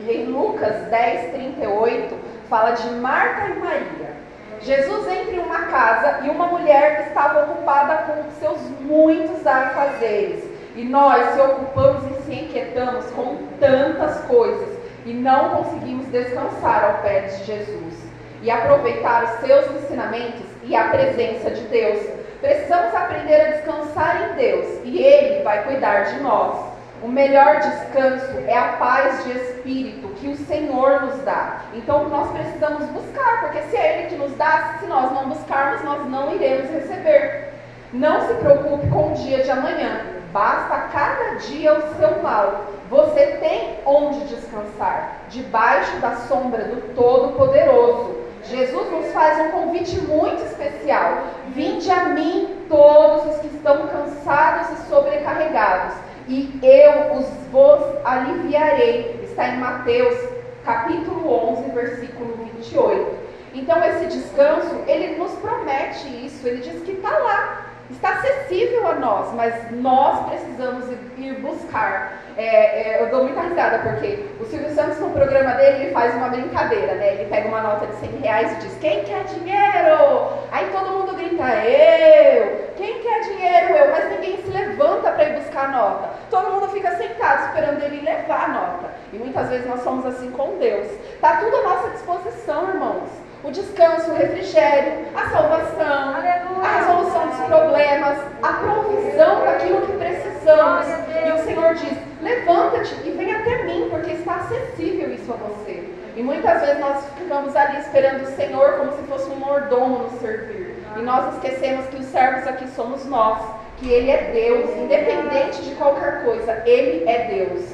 E 0.00 0.10
em 0.10 0.26
Lucas 0.26 0.74
10, 0.90 1.32
38, 1.32 2.14
fala 2.50 2.72
de 2.72 2.90
Marta 2.96 3.48
e 3.48 3.58
Maria. 3.58 4.14
Jesus 4.60 5.08
entra 5.08 5.34
em 5.34 5.38
uma 5.38 5.60
casa 5.66 6.26
e 6.26 6.28
uma 6.28 6.46
mulher 6.46 7.06
estava 7.08 7.44
ocupada 7.44 7.96
com 8.04 8.30
seus 8.38 8.60
muitos 8.80 9.46
afazeres. 9.46 10.53
E 10.74 10.84
nós 10.84 11.34
se 11.34 11.40
ocupamos 11.40 12.02
e 12.10 12.22
se 12.22 12.34
inquietamos 12.34 13.04
com 13.12 13.36
tantas 13.60 14.20
coisas 14.24 14.68
e 15.06 15.12
não 15.12 15.50
conseguimos 15.50 16.06
descansar 16.08 16.84
ao 16.84 17.02
pé 17.02 17.20
de 17.20 17.44
Jesus 17.44 17.94
e 18.42 18.50
aproveitar 18.50 19.24
os 19.24 19.46
seus 19.46 19.66
ensinamentos 19.82 20.42
e 20.64 20.74
a 20.74 20.88
presença 20.88 21.50
de 21.50 21.62
Deus. 21.68 22.06
Precisamos 22.40 22.94
aprender 22.94 23.40
a 23.40 23.50
descansar 23.52 24.30
em 24.30 24.36
Deus 24.36 24.80
e 24.84 24.98
Ele 24.98 25.42
vai 25.42 25.64
cuidar 25.64 26.04
de 26.04 26.20
nós. 26.20 26.74
O 27.02 27.08
melhor 27.08 27.60
descanso 27.60 28.38
é 28.46 28.56
a 28.56 28.72
paz 28.78 29.24
de 29.24 29.32
espírito 29.32 30.08
que 30.20 30.28
o 30.28 30.36
Senhor 30.36 31.02
nos 31.02 31.20
dá. 31.22 31.60
Então 31.74 32.08
nós 32.08 32.30
precisamos 32.32 32.86
buscar, 32.86 33.42
porque 33.42 33.62
se 33.62 33.76
é 33.76 33.98
Ele 33.98 34.08
que 34.08 34.16
nos 34.16 34.34
dá, 34.36 34.76
se 34.80 34.86
nós 34.86 35.12
não 35.12 35.28
buscarmos, 35.28 35.82
nós 35.84 36.08
não 36.08 36.34
iremos 36.34 36.70
receber. 36.70 37.52
Não 37.92 38.26
se 38.26 38.34
preocupe 38.34 38.88
com 38.88 39.12
o 39.12 39.14
dia 39.14 39.42
de 39.42 39.50
amanhã, 39.50 40.00
basta 40.34 40.88
cada 40.92 41.36
dia 41.36 41.72
o 41.72 41.94
seu 41.96 42.20
mal. 42.20 42.66
Você 42.90 43.38
tem 43.38 43.78
onde 43.86 44.26
descansar, 44.26 45.20
debaixo 45.30 45.96
da 46.00 46.16
sombra 46.16 46.64
do 46.64 46.92
Todo-Poderoso. 46.94 48.16
Jesus 48.42 48.90
nos 48.90 49.12
faz 49.12 49.38
um 49.38 49.52
convite 49.52 49.96
muito 50.00 50.42
especial. 50.44 51.22
Vinde 51.50 51.88
a 51.88 52.06
mim 52.06 52.66
todos 52.68 53.32
os 53.32 53.40
que 53.40 53.46
estão 53.46 53.86
cansados 53.86 54.76
e 54.76 54.88
sobrecarregados, 54.88 55.94
e 56.26 56.58
eu 56.62 57.16
os 57.16 57.26
vos 57.52 57.80
aliviarei. 58.04 59.20
Está 59.22 59.48
em 59.48 59.58
Mateus, 59.58 60.18
capítulo 60.64 61.32
11, 61.52 61.70
versículo 61.70 62.36
28. 62.56 63.24
Então 63.54 63.82
esse 63.84 64.06
descanso, 64.06 64.82
ele 64.88 65.16
nos 65.16 65.30
promete 65.34 66.08
isso, 66.26 66.46
ele 66.46 66.60
diz 66.60 66.82
que 66.82 66.90
está 66.90 67.16
lá, 67.18 67.63
está 67.94 68.10
acessível 68.10 68.86
a 68.86 68.94
nós, 68.94 69.32
mas 69.34 69.70
nós 69.70 70.26
precisamos 70.28 70.84
ir 71.16 71.34
buscar. 71.40 72.20
É, 72.36 72.44
é, 72.44 73.02
eu 73.02 73.10
dou 73.10 73.24
muita 73.24 73.42
risada 73.42 73.78
porque 73.78 74.26
o 74.40 74.44
Silvio 74.44 74.70
Santos 74.74 74.98
no 74.98 75.10
programa 75.10 75.52
dele 75.52 75.84
ele 75.84 75.92
faz 75.92 76.14
uma 76.16 76.28
brincadeira, 76.28 76.94
né? 76.94 77.14
Ele 77.14 77.30
pega 77.30 77.48
uma 77.48 77.60
nota 77.60 77.86
de 77.86 77.94
100 77.96 78.10
reais 78.20 78.52
e 78.52 78.56
diz: 78.56 78.78
Quem 78.80 79.04
quer 79.04 79.24
dinheiro? 79.24 80.28
Aí 80.50 80.68
todo 80.72 80.90
mundo 80.90 81.14
grita: 81.14 81.44
Eu. 81.44 82.74
Quem 82.76 83.00
quer 83.00 83.20
dinheiro? 83.20 83.74
Eu. 83.74 83.90
Mas 83.92 84.10
ninguém 84.10 84.42
se 84.42 84.50
levanta 84.50 85.12
para 85.12 85.24
ir 85.24 85.40
buscar 85.40 85.66
a 85.66 85.68
nota. 85.68 86.10
Todo 86.30 86.50
mundo 86.52 86.68
fica 86.68 86.96
sentado 86.96 87.46
esperando 87.46 87.82
ele 87.84 88.04
levar 88.04 88.44
a 88.44 88.48
nota. 88.48 88.90
E 89.12 89.18
muitas 89.18 89.48
vezes 89.48 89.66
nós 89.66 89.80
somos 89.82 90.04
assim 90.04 90.30
com 90.32 90.58
Deus. 90.58 90.88
Tá 91.20 91.36
tudo 91.36 91.56
à 91.56 91.62
nossa 91.62 91.90
disposição, 91.90 92.68
irmãos 92.68 93.24
o 93.44 93.50
descanso, 93.50 94.10
o 94.10 94.14
refrigério, 94.14 95.04
a 95.14 95.28
salvação, 95.28 96.14
Aleluia. 96.14 96.62
a 96.62 96.78
resolução 96.78 97.26
dos 97.26 97.46
problemas, 97.46 98.18
a 98.42 98.52
provisão 98.54 99.44
daquilo 99.44 99.82
que 99.82 99.92
precisamos. 99.92 100.86
E 101.26 101.32
o 101.32 101.44
Senhor 101.44 101.74
diz: 101.74 101.98
levanta-te 102.22 102.94
e 103.04 103.10
vem 103.10 103.34
até 103.34 103.64
mim, 103.64 103.88
porque 103.90 104.12
está 104.12 104.36
acessível 104.36 105.12
isso 105.12 105.30
a 105.32 105.36
você. 105.36 105.84
E 106.16 106.22
muitas 106.22 106.60
vezes 106.60 106.78
nós 106.78 107.04
ficamos 107.18 107.54
ali 107.54 107.80
esperando 107.80 108.22
o 108.22 108.34
Senhor 108.34 108.78
como 108.78 108.92
se 108.92 109.02
fosse 109.02 109.28
um 109.30 109.36
mordomo 109.36 109.98
nos 109.98 110.20
servir. 110.20 110.74
E 110.96 111.02
nós 111.02 111.34
esquecemos 111.34 111.86
que 111.86 111.96
os 111.96 112.06
servos 112.06 112.46
aqui 112.46 112.66
somos 112.68 113.04
nós, 113.04 113.42
que 113.78 113.90
Ele 113.90 114.10
é 114.10 114.30
Deus, 114.32 114.70
independente 114.76 115.60
de 115.62 115.74
qualquer 115.74 116.24
coisa, 116.24 116.62
Ele 116.64 117.06
é 117.08 117.24
Deus. 117.26 117.64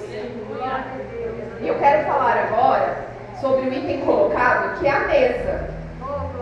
E 1.60 1.68
eu 1.68 1.78
quero 1.78 2.06
falar 2.06 2.38
agora 2.38 3.09
sobre 3.40 3.68
o 3.68 3.72
item 3.72 4.00
colocado, 4.00 4.78
que 4.78 4.86
é 4.86 4.90
a 4.90 5.00
mesa. 5.00 5.70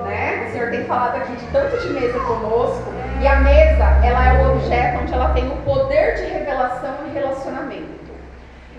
Né? 0.05 0.47
O 0.47 0.53
Senhor 0.53 0.71
tem 0.71 0.85
falado 0.85 1.17
aqui 1.17 1.33
de 1.33 1.47
tanto 1.47 1.77
de 1.79 1.89
mesa 1.93 2.19
conosco, 2.21 2.93
e 3.21 3.27
a 3.27 3.37
mesa, 3.41 3.85
ela 4.05 4.29
é 4.29 4.47
o 4.47 4.53
objeto 4.53 5.03
onde 5.03 5.13
ela 5.13 5.33
tem 5.35 5.49
o 5.49 5.57
poder 5.63 6.15
de 6.15 6.33
revelação 6.33 6.95
e 7.07 7.13
relacionamento. 7.13 7.98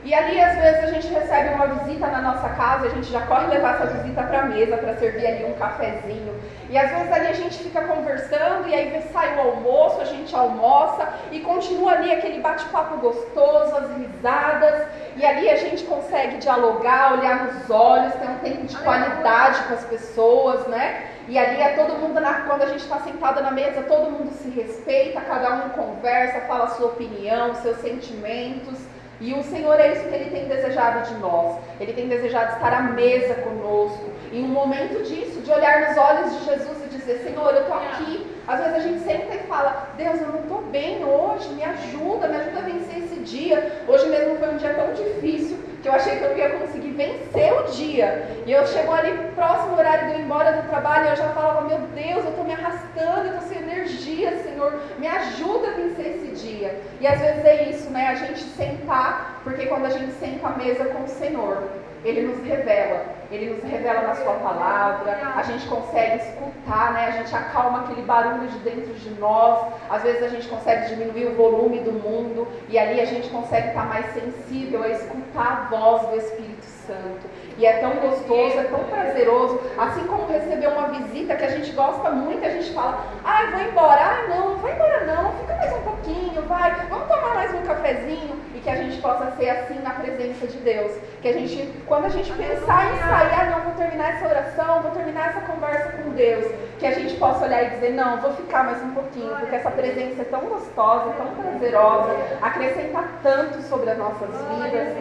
E 0.04 0.14
ali, 0.14 0.40
às 0.40 0.58
vezes, 0.58 0.84
a 0.84 0.88
gente 0.88 1.08
recebe 1.08 1.54
uma 1.56 1.68
visita 1.68 2.08
na 2.08 2.22
nossa 2.22 2.50
casa, 2.50 2.88
a 2.88 2.90
gente 2.90 3.12
já 3.12 3.22
corre 3.22 3.48
levar 3.48 3.76
essa 3.76 3.88
visita 3.88 4.24
para 4.24 4.40
a 4.40 4.46
mesa 4.46 4.78
para 4.78 4.96
servir 4.96 5.28
ali 5.28 5.46
um 5.46 5.54
cafezinho. 5.54 6.40
E 6.70 6.78
às 6.78 6.92
vezes 6.92 7.12
ali 7.12 7.28
a 7.28 7.34
gente 7.34 7.58
fica 7.58 7.82
conversando 7.82 8.68
e 8.68 8.76
aí 8.76 9.04
sai 9.12 9.36
o 9.36 9.40
almoço, 9.40 10.02
a 10.02 10.06
gente 10.06 10.36
almoça 10.36 11.12
e 11.32 11.40
continua 11.40 11.94
ali 11.94 12.12
aquele 12.12 12.40
bate-papo 12.42 12.98
gostoso, 12.98 13.76
as 13.76 13.98
risadas, 13.98 14.88
e 15.16 15.26
ali 15.26 15.50
a 15.50 15.56
gente 15.56 15.84
consegue 15.86 16.38
dialogar, 16.38 17.14
olhar 17.14 17.46
nos 17.46 17.70
olhos, 17.72 18.14
ter 18.14 18.30
um 18.30 18.38
tempo 18.38 18.68
de 18.68 18.78
qualidade 18.78 19.64
com 19.64 19.74
as 19.74 19.84
pessoas, 19.86 20.68
né? 20.68 21.08
E 21.28 21.38
ali 21.40 21.60
é 21.60 21.70
todo 21.70 21.98
mundo, 21.98 22.20
na, 22.20 22.42
quando 22.42 22.62
a 22.62 22.68
gente 22.68 22.82
está 22.82 23.00
sentado 23.00 23.42
na 23.42 23.52
mesa, 23.52 23.82
todo 23.84 24.12
mundo 24.12 24.32
se 24.32 24.50
respeita, 24.50 25.22
cada 25.22 25.56
um 25.56 25.70
conversa, 25.70 26.42
fala 26.42 26.66
a 26.66 26.70
sua 26.70 26.88
opinião, 26.88 27.56
seus 27.56 27.78
sentimentos. 27.78 28.78
E 29.22 29.34
o 29.34 29.44
Senhor 29.44 29.78
é 29.80 29.92
isso 29.92 30.08
que 30.08 30.16
Ele 30.16 30.30
tem 30.30 30.48
desejado 30.48 31.08
de 31.08 31.20
nós. 31.20 31.58
Ele 31.80 31.94
tem 31.94 32.08
desejado 32.08 32.54
estar 32.54 32.74
à 32.74 32.82
mesa 32.82 33.36
conosco. 33.36 34.10
Em 34.32 34.44
um 34.44 34.48
momento 34.48 35.04
disso, 35.04 35.42
de 35.42 35.52
olhar 35.52 35.88
nos 35.88 35.98
olhos 35.98 36.40
de 36.40 36.46
Jesus 36.46 36.86
e 36.86 36.90
dizer: 36.90 37.20
Senhor, 37.20 37.54
eu 37.54 37.62
estou 37.62 37.76
aqui. 37.76 38.26
Às 38.48 38.60
vezes 38.60 38.76
a 38.76 38.80
gente 38.80 39.00
senta 39.02 39.36
e 39.36 39.40
fala: 39.40 39.90
Deus, 39.98 40.22
eu 40.22 40.28
não 40.28 40.40
estou 40.40 40.62
bem 40.64 41.04
hoje, 41.04 41.50
me 41.50 41.64
ajuda, 41.64 42.28
me 42.28 42.38
ajuda 42.38 42.60
a 42.60 42.62
vencer 42.62 42.98
esse 43.00 43.16
dia. 43.22 43.84
Hoje 43.88 44.08
mesmo 44.08 44.38
foi 44.38 44.50
um 44.50 44.58
dia 44.58 44.74
tão 44.74 44.94
difícil 44.94 45.58
que 45.82 45.88
eu 45.88 45.94
achei 45.94 46.18
que 46.18 46.24
eu 46.24 46.38
ia 46.38 46.50
conseguir 46.52 46.92
vencer 46.92 47.54
o 47.54 47.64
dia. 47.64 48.28
E 48.46 48.52
eu 48.52 48.66
chego 48.68 48.92
ali 48.92 49.12
próximo 49.36 49.78
horário 49.78 50.08
de 50.08 50.14
eu 50.14 50.20
ir 50.20 50.24
embora 50.24 50.54
do 50.54 50.68
trabalho 50.70 51.06
e 51.06 51.10
eu 51.10 51.16
já 51.16 51.30
falava: 51.30 51.68
Meu 51.68 51.80
Deus, 51.80 52.24
eu 52.24 52.32
estou 52.32 52.46
me 52.46 52.54
arrastando, 52.54 53.28
eu 53.28 53.34
estou 53.36 53.50
sem 53.50 53.62
energia, 53.90 54.38
Senhor, 54.44 54.80
me 54.98 55.08
ajuda 55.08 55.70
a 55.70 55.72
vencer 55.72 56.08
esse 56.08 56.48
dia. 56.48 56.80
E 57.00 57.08
às 57.08 57.20
vezes 57.20 57.46
é 57.46 57.70
isso, 57.70 57.90
né? 57.90 58.08
A 58.08 58.16
gente 58.16 58.40
sentar, 58.40 59.42
porque 59.44 59.66
quando 59.66 59.86
a 59.86 59.90
gente 59.90 60.12
senta 60.14 60.48
à 60.48 60.52
mesa 60.52 60.86
com 60.86 61.04
o 61.04 61.08
Senhor, 61.08 61.64
Ele 62.04 62.22
nos 62.22 62.44
revela 62.46 63.20
ele 63.32 63.52
nos 63.52 63.64
revela 63.64 64.02
na 64.02 64.16
sua 64.16 64.34
palavra, 64.34 65.12
a 65.36 65.44
gente 65.44 65.68
consegue 65.68 66.18
escutar, 66.18 66.94
né? 66.94 67.08
A 67.08 67.12
gente 67.12 67.36
acalma 67.36 67.82
aquele 67.82 68.02
barulho 68.02 68.48
de 68.48 68.58
dentro 68.60 68.92
de 68.92 69.10
nós. 69.20 69.72
Às 69.88 70.02
vezes 70.02 70.24
a 70.24 70.30
gente 70.30 70.48
consegue 70.48 70.88
diminuir 70.88 71.28
o 71.28 71.36
volume 71.36 71.80
do 71.82 71.92
mundo 71.92 72.48
e 72.70 72.80
ali 72.80 73.00
a 73.00 73.06
gente 73.06 73.30
consegue 73.30 73.68
estar 73.68 73.86
mais 73.86 74.08
sensível 74.14 74.82
a 74.82 74.90
escutar 74.90 75.70
a 75.72 75.76
voz 75.76 76.08
do 76.08 76.16
Espírito 76.18 76.66
Santo. 76.88 77.30
E 77.60 77.66
é 77.66 77.74
tão 77.74 77.92
gostoso, 77.96 78.58
é 78.58 78.64
tão 78.64 78.86
prazeroso, 78.86 79.60
assim 79.78 80.08
como 80.08 80.32
receber 80.32 80.68
uma 80.68 80.88
visita 80.88 81.36
que 81.36 81.44
a 81.44 81.50
gente 81.50 81.72
gosta 81.74 82.10
muito, 82.10 82.46
a 82.46 82.52
gente 82.52 82.72
fala, 82.72 83.04
ai, 83.22 83.48
ah, 83.48 83.52
vou 83.52 83.62
embora, 83.62 84.02
ai, 84.02 84.28
não, 84.30 84.52
não 84.52 84.58
vai 84.60 84.74
embora 84.74 85.06
não, 85.06 85.34
fica 85.34 85.56
mais 85.56 85.74
um 85.74 85.82
pouquinho, 85.82 86.42
vai, 86.44 86.74
vamos 86.88 87.10
tomar 87.10 87.34
mais 87.36 87.54
um 87.54 87.62
cafezinho, 87.64 88.40
que 88.70 88.80
a 88.80 88.84
gente 88.84 89.02
possa 89.02 89.32
ser 89.32 89.50
assim 89.50 89.80
na 89.82 89.92
presença 89.92 90.46
de 90.46 90.58
Deus. 90.60 90.92
Que 91.22 91.30
a 91.30 91.34
gente, 91.34 91.74
quando 91.88 92.06
a 92.06 92.10
gente 92.10 92.32
pensar 92.34 92.94
em 92.94 93.00
sair, 93.00 93.34
ah, 93.34 93.50
não, 93.52 93.64
vou 93.64 93.74
terminar 93.74 94.14
essa 94.14 94.28
oração, 94.28 94.82
vou 94.84 94.92
terminar 94.92 95.30
essa 95.30 95.42
conversa 95.42 95.92
com 95.94 96.12
Deus, 96.12 96.46
que 96.78 96.86
a 96.86 96.92
gente 96.92 97.16
possa 97.16 97.46
olhar 97.46 97.64
e 97.64 97.70
dizer, 97.72 97.94
não, 97.94 98.22
vou 98.22 98.32
ficar 98.34 98.64
mais 98.64 98.82
um 98.84 98.92
pouquinho, 98.92 99.36
porque 99.38 99.56
essa 99.56 99.72
presença 99.72 100.22
é 100.22 100.26
tão 100.26 100.42
gostosa, 100.42 101.14
tão 101.18 101.28
prazerosa, 101.36 102.16
acrescenta 102.42 103.04
tanto 103.24 103.62
sobre 103.64 103.90
as 103.90 103.98
nossas 103.98 104.30
vidas. 104.30 104.96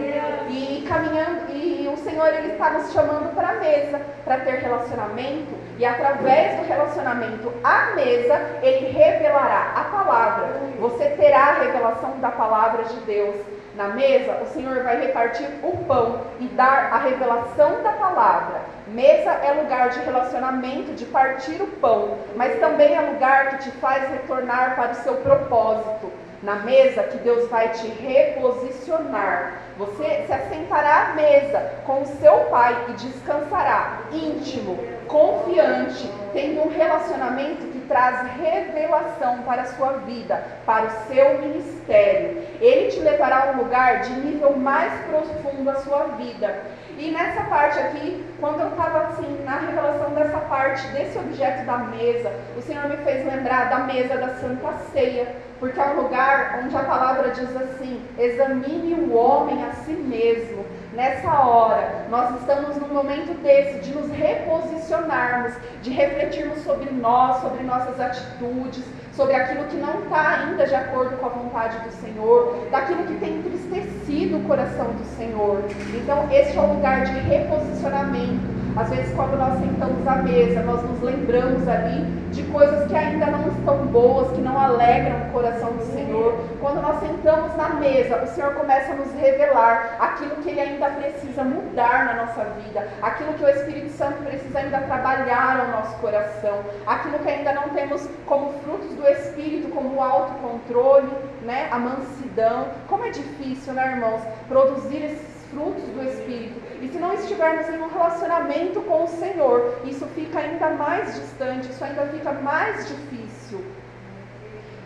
E 0.48 0.86
caminhando, 0.88 1.52
e 1.52 1.88
o 1.92 1.96
Senhor, 1.98 2.28
Ele 2.28 2.52
está 2.52 2.70
nos 2.70 2.90
chamando 2.92 3.34
para 3.34 3.50
a 3.50 3.54
mesa, 3.54 4.00
para 4.24 4.38
ter 4.38 4.60
relacionamento, 4.60 5.54
e 5.76 5.84
através 5.84 6.58
do 6.58 6.66
relacionamento 6.66 7.52
à 7.62 7.94
mesa, 7.94 8.40
Ele 8.62 8.90
revelará 8.92 9.72
a 9.76 9.84
palavra. 9.84 10.48
Você 10.80 11.10
terá 11.10 11.48
a 11.48 11.62
revelação 11.62 12.18
da 12.18 12.30
palavra 12.30 12.84
de 12.84 12.96
Deus 13.00 13.57
na 13.78 13.90
mesa, 13.90 14.40
o 14.42 14.46
Senhor 14.46 14.82
vai 14.82 15.00
repartir 15.00 15.46
o 15.62 15.70
pão 15.84 16.22
e 16.40 16.48
dar 16.48 16.92
a 16.92 16.98
revelação 16.98 17.80
da 17.80 17.92
palavra. 17.92 18.62
Mesa 18.88 19.30
é 19.30 19.52
lugar 19.52 19.90
de 19.90 20.00
relacionamento, 20.00 20.94
de 20.94 21.04
partir 21.04 21.62
o 21.62 21.66
pão, 21.80 22.18
mas 22.34 22.58
também 22.58 22.96
é 22.96 23.00
lugar 23.00 23.50
que 23.50 23.70
te 23.70 23.70
faz 23.76 24.10
retornar 24.10 24.74
para 24.74 24.90
o 24.90 24.94
seu 24.96 25.14
propósito. 25.18 26.10
Na 26.42 26.56
mesa 26.56 27.04
que 27.04 27.18
Deus 27.18 27.48
vai 27.48 27.68
te 27.68 27.86
reposicionar. 27.86 29.52
Você 29.76 30.24
se 30.26 30.32
assentará 30.32 31.10
à 31.10 31.14
mesa 31.14 31.74
com 31.86 32.02
o 32.02 32.06
seu 32.20 32.34
pai 32.50 32.76
e 32.88 32.92
descansará 32.94 34.00
íntimo, 34.12 34.76
confiante, 35.08 36.08
tendo 36.32 36.62
um 36.62 36.68
relacionamento 36.68 37.66
que 37.72 37.80
traz 37.88 38.28
revelação 38.36 39.38
para 39.42 39.62
a 39.62 39.66
sua 39.66 39.92
vida, 40.06 40.42
para 40.64 40.86
o 40.86 40.90
seu 41.08 41.38
ministério. 41.40 42.42
Ele 42.60 42.90
te 42.90 43.00
levará 43.00 43.48
a 43.48 43.50
um 43.52 43.64
lugar 43.64 44.02
de 44.02 44.12
nível 44.20 44.56
mais 44.56 44.92
profundo 45.06 45.64
da 45.64 45.76
sua 45.76 46.04
vida. 46.16 46.62
E 46.98 47.10
nessa 47.10 47.44
parte 47.44 47.78
aqui, 47.78 48.24
quando 48.40 48.60
eu 48.60 48.68
estava 48.68 49.06
assim, 49.06 49.42
na 49.44 49.58
revelação 49.58 50.10
dessa 50.14 50.38
parte, 50.38 50.86
desse 50.88 51.16
objeto 51.18 51.64
da 51.64 51.78
mesa, 51.78 52.32
o 52.56 52.62
Senhor 52.62 52.88
me 52.88 52.96
fez 52.98 53.24
lembrar 53.24 53.70
da 53.70 53.78
mesa 53.80 54.16
da 54.16 54.34
Santa 54.34 54.72
Ceia, 54.92 55.28
porque 55.60 55.78
é 55.78 55.84
um 55.84 56.02
lugar 56.02 56.60
onde 56.62 56.76
a 56.76 56.82
palavra 56.82 57.30
diz 57.30 57.54
assim: 57.56 58.02
examine 58.18 58.94
o 58.94 59.16
homem 59.16 59.64
a 59.64 59.72
si 59.72 59.92
mesmo 59.92 60.64
nessa 60.98 61.32
hora, 61.32 62.06
nós 62.10 62.34
estamos 62.40 62.76
num 62.76 62.88
momento 62.88 63.32
desse, 63.40 63.78
de 63.78 63.94
nos 63.94 64.10
reposicionarmos, 64.10 65.52
de 65.80 65.90
refletirmos 65.90 66.58
sobre 66.64 66.90
nós, 66.90 67.40
sobre 67.40 67.62
nossas 67.62 68.00
atitudes, 68.00 68.84
sobre 69.12 69.36
aquilo 69.36 69.64
que 69.66 69.76
não 69.76 70.02
está 70.02 70.40
ainda 70.40 70.66
de 70.66 70.74
acordo 70.74 71.16
com 71.18 71.26
a 71.26 71.28
vontade 71.28 71.78
do 71.84 71.92
Senhor, 71.92 72.66
daquilo 72.72 73.04
que 73.04 73.14
tem 73.14 73.38
entristecido 73.38 74.38
o 74.38 74.44
coração 74.48 74.86
do 74.86 75.04
Senhor. 75.16 75.62
Então, 75.94 76.28
este 76.32 76.58
é 76.58 76.60
o 76.60 76.74
lugar 76.74 77.04
de 77.04 77.12
reposicionamento 77.12 78.57
às 78.78 78.90
vezes, 78.90 79.12
quando 79.16 79.36
nós 79.36 79.58
sentamos 79.58 80.06
à 80.06 80.14
mesa, 80.22 80.62
nós 80.62 80.80
nos 80.84 81.02
lembramos 81.02 81.66
ali 81.66 82.04
de 82.30 82.44
coisas 82.44 82.86
que 82.86 82.94
ainda 82.94 83.26
não 83.26 83.48
estão 83.48 83.86
boas, 83.86 84.30
que 84.30 84.40
não 84.40 84.56
alegram 84.56 85.16
o 85.28 85.32
coração 85.32 85.72
do 85.72 85.84
Senhor. 85.92 86.38
Quando 86.60 86.80
nós 86.80 87.00
sentamos 87.00 87.56
na 87.56 87.70
mesa, 87.70 88.22
o 88.22 88.26
Senhor 88.28 88.54
começa 88.54 88.92
a 88.92 88.94
nos 88.94 89.12
revelar 89.14 89.96
aquilo 89.98 90.36
que 90.36 90.50
Ele 90.50 90.60
ainda 90.60 90.90
precisa 90.90 91.42
mudar 91.42 92.04
na 92.04 92.24
nossa 92.24 92.44
vida, 92.44 92.86
aquilo 93.02 93.34
que 93.34 93.44
o 93.44 93.48
Espírito 93.48 93.90
Santo 93.90 94.22
precisa 94.22 94.60
ainda 94.60 94.78
trabalhar 94.82 95.66
no 95.66 95.72
nosso 95.72 95.96
coração, 95.96 96.60
aquilo 96.86 97.18
que 97.18 97.28
ainda 97.28 97.52
não 97.54 97.70
temos 97.70 98.08
como 98.26 98.52
frutos 98.60 98.94
do 98.94 99.08
Espírito, 99.08 99.74
como 99.74 99.96
o 99.96 100.00
autocontrole, 100.00 101.10
né? 101.42 101.66
a 101.72 101.78
mansidão. 101.80 102.68
Como 102.86 103.04
é 103.04 103.10
difícil, 103.10 103.72
né, 103.72 103.94
irmãos, 103.94 104.22
produzir 104.48 105.02
esses 105.02 105.37
frutos 105.50 105.84
do 105.84 106.02
Espírito. 106.08 106.60
E 106.80 106.88
se 106.88 106.98
não 106.98 107.12
estivermos 107.14 107.68
em 107.68 107.80
um 107.80 107.88
relacionamento 107.88 108.80
com 108.82 109.04
o 109.04 109.08
Senhor, 109.08 109.80
isso 109.84 110.06
fica 110.14 110.38
ainda 110.38 110.70
mais 110.70 111.14
distante, 111.14 111.70
isso 111.70 111.84
ainda 111.84 112.06
fica 112.06 112.32
mais 112.32 112.86
difícil. 112.88 113.64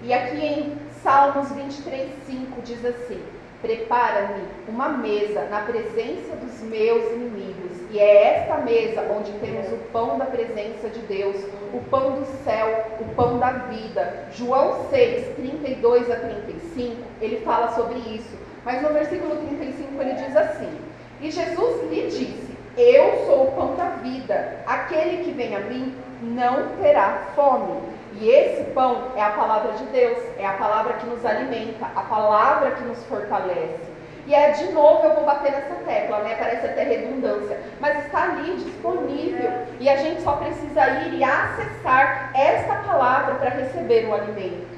E 0.03 0.13
aqui 0.13 0.45
em 0.45 0.77
Salmos 1.03 1.51
23, 1.53 2.11
5 2.27 2.63
diz 2.63 2.85
assim: 2.85 3.23
Prepara-me 3.61 4.43
uma 4.67 4.89
mesa 4.89 5.45
na 5.45 5.61
presença 5.61 6.35
dos 6.37 6.61
meus 6.63 7.13
inimigos. 7.13 7.63
E 7.93 7.99
é 7.99 8.39
esta 8.39 8.57
mesa 8.57 9.03
onde 9.17 9.31
temos 9.33 9.71
o 9.71 9.77
pão 9.93 10.17
da 10.17 10.25
presença 10.25 10.89
de 10.89 10.99
Deus, 11.01 11.37
o 11.75 11.81
pão 11.91 12.13
do 12.13 12.25
céu, 12.43 12.97
o 13.01 13.15
pão 13.15 13.39
da 13.39 13.51
vida. 13.51 14.29
João 14.33 14.89
6, 14.89 15.37
32 15.37 16.11
a 16.11 16.17
35, 16.17 16.97
ele 17.21 17.41
fala 17.45 17.75
sobre 17.75 17.99
isso. 17.99 18.42
Mas 18.65 18.81
no 18.83 18.91
versículo 18.91 19.37
35 19.37 20.01
ele 20.01 20.15
diz 20.15 20.37
assim: 20.37 20.79
E 21.21 21.31
Jesus 21.31 21.91
lhe 21.91 22.03
disse: 22.07 22.57
Eu 22.77 23.27
sou 23.27 23.45
o 23.45 23.53
pão 23.53 23.75
da 23.75 23.91
vida. 24.03 24.59
Aquele 24.67 25.25
que 25.25 25.33
vem 25.33 25.57
a 25.57 25.61
mim 25.61 25.95
não 26.23 26.69
terá 26.81 27.27
fome. 27.35 27.81
E 28.21 28.29
esse 28.29 28.65
pão 28.73 29.09
é 29.17 29.23
a 29.23 29.31
palavra 29.31 29.73
de 29.73 29.85
Deus, 29.85 30.19
é 30.39 30.47
a 30.47 30.53
palavra 30.53 30.93
que 30.95 31.07
nos 31.07 31.25
alimenta, 31.25 31.87
a 31.97 32.03
palavra 32.03 32.73
que 32.73 32.85
nos 32.85 33.03
fortalece. 33.05 33.91
E 34.27 34.35
é 34.35 34.51
de 34.53 34.71
novo 34.71 35.05
eu 35.05 35.15
vou 35.15 35.25
bater 35.25 35.51
nessa 35.51 35.75
tecla, 35.85 36.19
né? 36.21 36.37
Parece 36.39 36.67
até 36.67 36.85
redundância, 36.85 37.59
mas 37.81 38.05
está 38.05 38.23
ali 38.25 38.55
disponível 38.57 39.51
e 39.81 39.89
a 39.89 39.97
gente 39.97 40.23
só 40.23 40.37
precisa 40.37 40.89
ir 41.01 41.15
e 41.15 41.25
acessar 41.25 42.31
esta 42.33 42.75
palavra 42.77 43.35
para 43.35 43.51
receber 43.51 44.07
o 44.07 44.15
alimento 44.15 44.72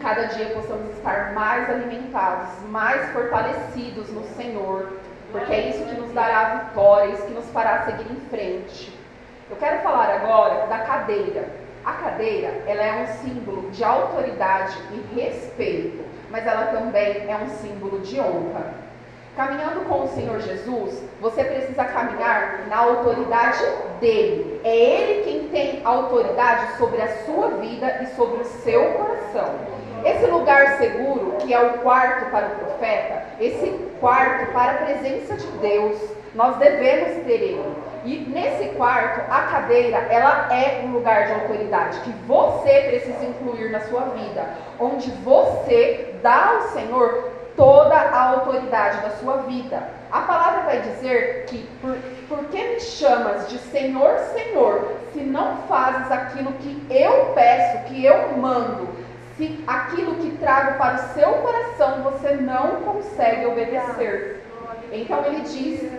cada 0.00 0.24
dia 0.24 0.46
possamos 0.46 0.96
estar 0.96 1.32
mais 1.32 1.68
alimentados, 1.68 2.48
mais 2.68 3.10
fortalecidos 3.12 4.08
no 4.10 4.24
Senhor, 4.34 4.88
porque 5.30 5.52
é 5.52 5.68
isso 5.68 5.84
que 5.84 6.00
nos 6.00 6.10
dará 6.12 6.40
a 6.40 6.54
vitória, 6.56 7.12
isso 7.12 7.26
que 7.26 7.34
nos 7.34 7.48
fará 7.50 7.84
seguir 7.84 8.10
em 8.10 8.20
frente. 8.28 8.98
Eu 9.50 9.56
quero 9.56 9.82
falar 9.82 10.10
agora 10.10 10.66
da 10.66 10.78
cadeira. 10.78 11.48
A 11.84 11.92
cadeira, 11.92 12.62
ela 12.66 12.82
é 12.82 13.02
um 13.02 13.06
símbolo 13.22 13.70
de 13.70 13.82
autoridade 13.82 14.76
e 14.92 15.20
respeito, 15.20 16.04
mas 16.30 16.46
ela 16.46 16.66
também 16.66 17.28
é 17.28 17.36
um 17.36 17.48
símbolo 17.48 18.00
de 18.00 18.20
honra. 18.20 18.74
Caminhando 19.36 19.88
com 19.88 20.04
o 20.04 20.08
Senhor 20.08 20.40
Jesus, 20.40 21.02
você 21.20 21.44
precisa 21.44 21.84
caminhar 21.84 22.66
na 22.68 22.78
autoridade 22.78 23.64
dele. 24.00 24.60
É 24.64 24.76
ele 24.76 25.24
quem 25.24 25.48
tem 25.48 25.80
autoridade 25.84 26.76
sobre 26.76 27.00
a 27.00 27.24
sua 27.24 27.48
vida 27.52 28.02
e 28.02 28.06
sobre 28.14 28.42
o 28.42 28.44
seu 28.44 28.92
coração. 28.92 29.79
Esse 30.04 30.26
lugar 30.26 30.78
seguro, 30.78 31.36
que 31.38 31.52
é 31.52 31.60
o 31.60 31.78
quarto 31.78 32.30
para 32.30 32.46
o 32.46 32.50
profeta, 32.50 33.22
esse 33.40 33.70
quarto 34.00 34.52
para 34.52 34.72
a 34.72 34.74
presença 34.74 35.34
de 35.36 35.46
Deus, 35.58 35.98
nós 36.34 36.56
devemos 36.56 37.24
ter 37.24 37.42
ele. 37.42 37.74
E 38.04 38.18
nesse 38.18 38.70
quarto, 38.76 39.20
a 39.30 39.42
cadeira, 39.42 39.98
ela 40.10 40.48
é 40.52 40.82
um 40.84 40.92
lugar 40.92 41.26
de 41.26 41.32
autoridade 41.32 42.00
que 42.00 42.10
você 42.26 42.80
precisa 42.88 43.24
incluir 43.26 43.70
na 43.70 43.80
sua 43.80 44.02
vida, 44.02 44.48
onde 44.78 45.10
você 45.22 46.14
dá 46.22 46.54
ao 46.54 46.62
Senhor 46.68 47.30
toda 47.56 47.94
a 47.94 48.30
autoridade 48.30 49.02
da 49.02 49.10
sua 49.10 49.38
vida. 49.38 49.82
A 50.10 50.20
palavra 50.22 50.62
vai 50.62 50.80
dizer 50.80 51.44
que 51.46 51.68
por, 51.82 51.94
por 52.26 52.44
que 52.46 52.56
me 52.56 52.80
chamas 52.80 53.48
de 53.48 53.58
Senhor, 53.58 54.18
Senhor, 54.32 54.96
se 55.12 55.20
não 55.20 55.58
fazes 55.68 56.10
aquilo 56.10 56.52
que 56.52 56.86
eu 56.88 57.32
peço, 57.34 57.84
que 57.84 58.04
eu 58.04 58.36
mando, 58.38 58.88
se 59.40 59.64
aquilo 59.66 60.16
que 60.16 60.36
trago 60.36 60.76
para 60.76 60.96
o 60.96 61.14
seu 61.14 61.32
coração 61.32 62.02
você 62.02 62.32
não 62.32 62.82
consegue 62.82 63.46
obedecer. 63.46 64.44
Então 64.92 65.24
ele 65.24 65.40
diz, 65.40 65.90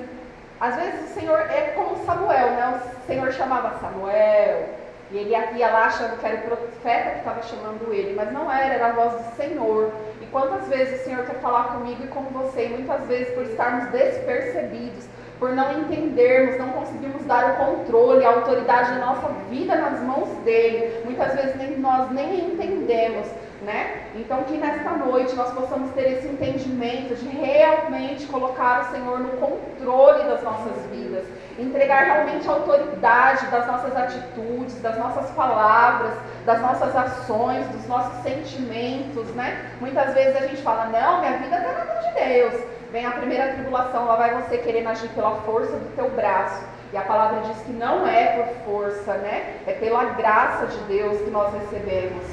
às 0.60 0.76
vezes 0.76 1.10
o 1.10 1.14
Senhor 1.16 1.40
é 1.40 1.74
como 1.76 2.06
Samuel, 2.06 2.52
né? 2.52 2.80
O 3.04 3.08
Senhor 3.08 3.32
chamava 3.32 3.80
Samuel, 3.80 4.70
e 5.10 5.18
ele 5.18 5.32
ia 5.32 5.72
lá 5.72 5.86
achando 5.86 6.20
que 6.20 6.26
era 6.26 6.38
o 6.38 6.42
profeta 6.42 7.10
que 7.10 7.18
estava 7.18 7.42
chamando 7.42 7.92
ele, 7.92 8.14
mas 8.16 8.32
não 8.32 8.52
era, 8.52 8.76
era 8.76 8.88
a 8.90 8.92
voz 8.92 9.14
do 9.14 9.36
Senhor. 9.36 9.92
E 10.22 10.26
quantas 10.28 10.68
vezes 10.68 11.02
o 11.02 11.04
Senhor 11.04 11.26
quer 11.26 11.40
falar 11.40 11.76
comigo 11.76 12.04
e 12.04 12.08
com 12.08 12.22
você, 12.22 12.68
e 12.68 12.70
muitas 12.70 13.08
vezes 13.08 13.34
por 13.34 13.44
estarmos 13.44 13.90
despercebidos, 13.90 15.06
por 15.42 15.54
não 15.54 15.80
entendermos, 15.80 16.60
não 16.60 16.70
conseguirmos 16.70 17.26
dar 17.26 17.54
o 17.54 17.66
controle, 17.66 18.24
a 18.24 18.30
autoridade 18.30 18.92
da 18.92 19.08
nossa 19.08 19.28
vida 19.50 19.76
nas 19.76 20.00
mãos 20.02 20.30
dele. 20.46 21.02
Muitas 21.04 21.34
vezes 21.34 21.56
nem, 21.56 21.80
nós 21.80 22.12
nem 22.12 22.52
entendemos, 22.52 23.26
né? 23.64 24.04
Então 24.14 24.44
que 24.44 24.56
nesta 24.56 24.92
noite 24.92 25.36
nós 25.36 25.52
possamos 25.52 25.90
ter 25.94 26.12
esse 26.12 26.28
entendimento 26.28 27.16
de 27.16 27.28
realmente 27.28 28.28
colocar 28.28 28.82
o 28.82 28.92
Senhor 28.92 29.20
no 29.20 29.30
controle 29.30 30.26
das 30.26 30.44
nossas 30.44 30.86
vidas 30.92 31.26
entregar 31.58 32.06
realmente 32.06 32.48
a 32.48 32.54
autoridade 32.54 33.46
das 33.48 33.68
nossas 33.68 33.96
atitudes, 33.96 34.82
das 34.82 34.98
nossas 34.98 35.30
palavras, 35.32 36.14
das 36.46 36.62
nossas 36.62 36.96
ações, 36.96 37.68
dos 37.68 37.88
nossos 37.88 38.24
sentimentos, 38.24 39.28
né? 39.36 39.72
Muitas 39.80 40.14
vezes 40.14 40.36
a 40.36 40.48
gente 40.48 40.62
fala, 40.62 40.86
não, 40.86 41.20
minha 41.20 41.38
vida 41.38 41.58
está 41.58 41.72
na 41.72 41.86
mão 41.86 42.02
de 42.02 42.20
Deus. 42.20 42.64
Vem 42.92 43.06
a 43.06 43.12
primeira 43.12 43.54
tribulação, 43.54 44.06
lá 44.06 44.18
vai 44.18 44.42
você 44.42 44.58
querendo 44.58 44.90
agir 44.90 45.08
pela 45.10 45.36
força 45.42 45.72
do 45.72 45.96
teu 45.96 46.10
braço. 46.10 46.62
E 46.92 46.98
a 46.98 47.02
palavra 47.02 47.40
diz 47.48 47.58
que 47.64 47.72
não 47.72 48.06
é 48.06 48.26
por 48.26 48.66
força, 48.66 49.14
né? 49.14 49.56
É 49.66 49.72
pela 49.72 50.04
graça 50.04 50.66
de 50.66 50.78
Deus 50.84 51.22
que 51.22 51.30
nós 51.30 51.54
recebemos. 51.54 52.26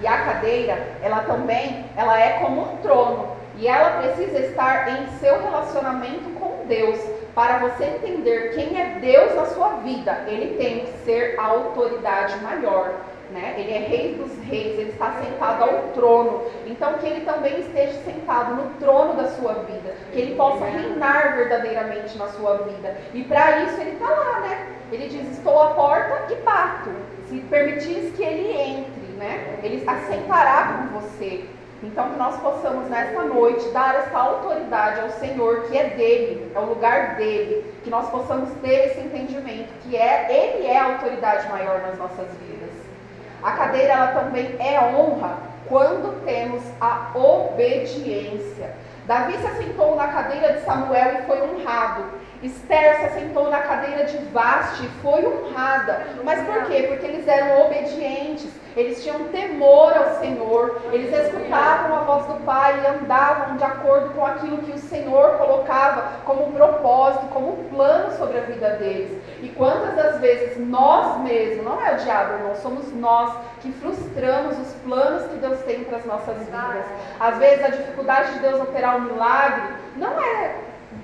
E 0.00 0.06
a 0.06 0.24
cadeira, 0.24 0.78
ela 1.02 1.20
também, 1.20 1.84
ela 1.96 2.18
é 2.18 2.38
como 2.38 2.62
um 2.62 2.76
trono. 2.78 3.36
E 3.56 3.68
ela 3.68 4.02
precisa 4.02 4.38
estar 4.38 4.88
em 4.88 5.06
seu 5.18 5.42
relacionamento 5.42 6.30
com 6.40 6.64
Deus. 6.66 6.98
Para 7.34 7.58
você 7.58 7.84
entender 7.84 8.54
quem 8.54 8.80
é 8.80 8.98
Deus 9.00 9.34
na 9.34 9.44
sua 9.46 9.68
vida, 9.82 10.24
ele 10.26 10.56
tem 10.56 10.86
que 10.86 10.92
ser 11.04 11.38
a 11.38 11.44
autoridade 11.44 12.36
maior. 12.38 12.90
Né? 13.30 13.56
Ele 13.58 13.72
é 13.72 13.78
rei 13.78 14.14
dos 14.14 14.32
reis, 14.44 14.78
ele 14.78 14.90
está 14.90 15.12
sentado 15.20 15.64
ao 15.64 15.88
trono. 15.94 16.42
Então 16.66 16.94
que 16.94 17.06
ele 17.06 17.24
também 17.24 17.60
esteja 17.60 17.92
sentado 18.04 18.54
no 18.54 18.70
trono 18.78 19.14
da 19.14 19.28
sua 19.30 19.54
vida, 19.54 19.94
que 20.12 20.20
ele 20.20 20.36
possa 20.36 20.64
reinar 20.64 21.36
verdadeiramente 21.36 22.16
na 22.16 22.28
sua 22.28 22.58
vida. 22.58 22.96
E 23.12 23.24
para 23.24 23.62
isso 23.64 23.80
ele 23.80 23.92
está 23.92 24.08
lá, 24.08 24.40
né? 24.40 24.68
Ele 24.92 25.08
diz: 25.08 25.32
Estou 25.32 25.60
à 25.60 25.74
porta 25.74 26.32
e 26.32 26.36
bato. 26.36 26.90
Se 27.28 27.40
permitis 27.40 28.14
que 28.14 28.22
ele 28.22 28.52
entre, 28.52 29.12
né? 29.18 29.58
Ele 29.62 29.82
assentará 29.84 30.78
com 30.78 31.00
você. 31.00 31.44
Então, 31.82 32.10
que 32.10 32.18
nós 32.18 32.36
possamos 32.40 32.88
nesta 32.88 33.22
noite 33.22 33.68
dar 33.68 33.94
essa 33.96 34.18
autoridade 34.18 35.00
ao 35.00 35.10
Senhor, 35.10 35.64
que 35.64 35.76
é 35.76 35.90
dele, 35.90 36.50
é 36.54 36.58
o 36.58 36.64
lugar 36.64 37.16
dele, 37.16 37.70
que 37.84 37.90
nós 37.90 38.08
possamos 38.08 38.48
ter 38.62 38.86
esse 38.86 39.00
entendimento, 39.00 39.68
que 39.82 39.94
é 39.94 40.26
ele 40.30 40.66
é 40.66 40.78
a 40.78 40.94
autoridade 40.94 41.48
maior 41.50 41.80
nas 41.82 41.98
nossas 41.98 42.26
vidas. 42.38 42.55
A 43.42 43.52
cadeira 43.52 43.92
ela 43.92 44.06
também 44.08 44.56
é 44.58 44.80
honra 44.80 45.38
quando 45.68 46.24
temos 46.24 46.62
a 46.80 47.10
obediência. 47.14 48.74
Davi 49.06 49.38
se 49.38 49.46
assentou 49.46 49.94
na 49.94 50.08
cadeira 50.08 50.54
de 50.54 50.60
Samuel 50.64 51.20
e 51.20 51.26
foi 51.26 51.40
honrado. 51.42 52.04
Esther 52.42 52.96
se 52.96 53.04
assentou 53.06 53.50
na 53.50 53.60
cadeira 53.60 54.04
de 54.04 54.18
Vaste 54.26 54.84
e 54.84 54.88
foi 55.00 55.24
honrada. 55.24 56.06
Mas 56.24 56.44
por 56.44 56.64
quê? 56.66 56.86
Porque 56.88 57.06
eles 57.06 57.26
eram 57.26 57.66
obedientes, 57.66 58.50
eles 58.76 59.02
tinham 59.02 59.24
temor 59.28 59.96
ao 59.96 60.20
Senhor, 60.20 60.82
eles 60.92 61.12
escutavam 61.12 61.96
a 61.96 62.00
voz 62.00 62.26
do 62.26 62.44
Pai 62.44 62.78
e 62.82 62.86
andavam 62.86 63.56
de 63.56 63.64
acordo 63.64 64.10
com 64.10 64.24
aquilo 64.24 64.58
que 64.58 64.72
o 64.72 64.78
Senhor 64.78 65.38
colocava 65.38 66.20
como 66.24 66.52
propósito, 66.52 67.26
como 67.32 67.64
plano 67.70 68.16
sobre 68.18 68.38
a 68.38 68.42
vida 68.42 68.70
deles. 68.76 69.18
E 69.42 69.48
quantas 69.48 69.94
das 69.96 70.20
vezes 70.20 70.58
nós 70.58 71.20
mesmos, 71.22 71.64
não 71.64 71.84
é 71.84 71.94
o 71.94 71.96
diabo, 71.96 72.34
irmão, 72.34 72.54
somos 72.56 72.92
nós 72.94 73.32
que 73.60 73.72
frustramos 73.72 74.58
os 74.58 74.74
planos 74.84 75.24
que 75.24 75.36
Deus 75.36 75.58
tem 75.60 75.82
para 75.84 75.96
as 75.96 76.04
nossas 76.04 76.36
vidas. 76.38 76.84
Às 77.18 77.38
vezes 77.38 77.64
a 77.64 77.68
dificuldade 77.68 78.34
de 78.34 78.40
Deus 78.40 78.60
operar 78.60 78.96
um 78.96 79.12
milagre 79.12 79.74
não 79.96 80.20
é 80.20 80.54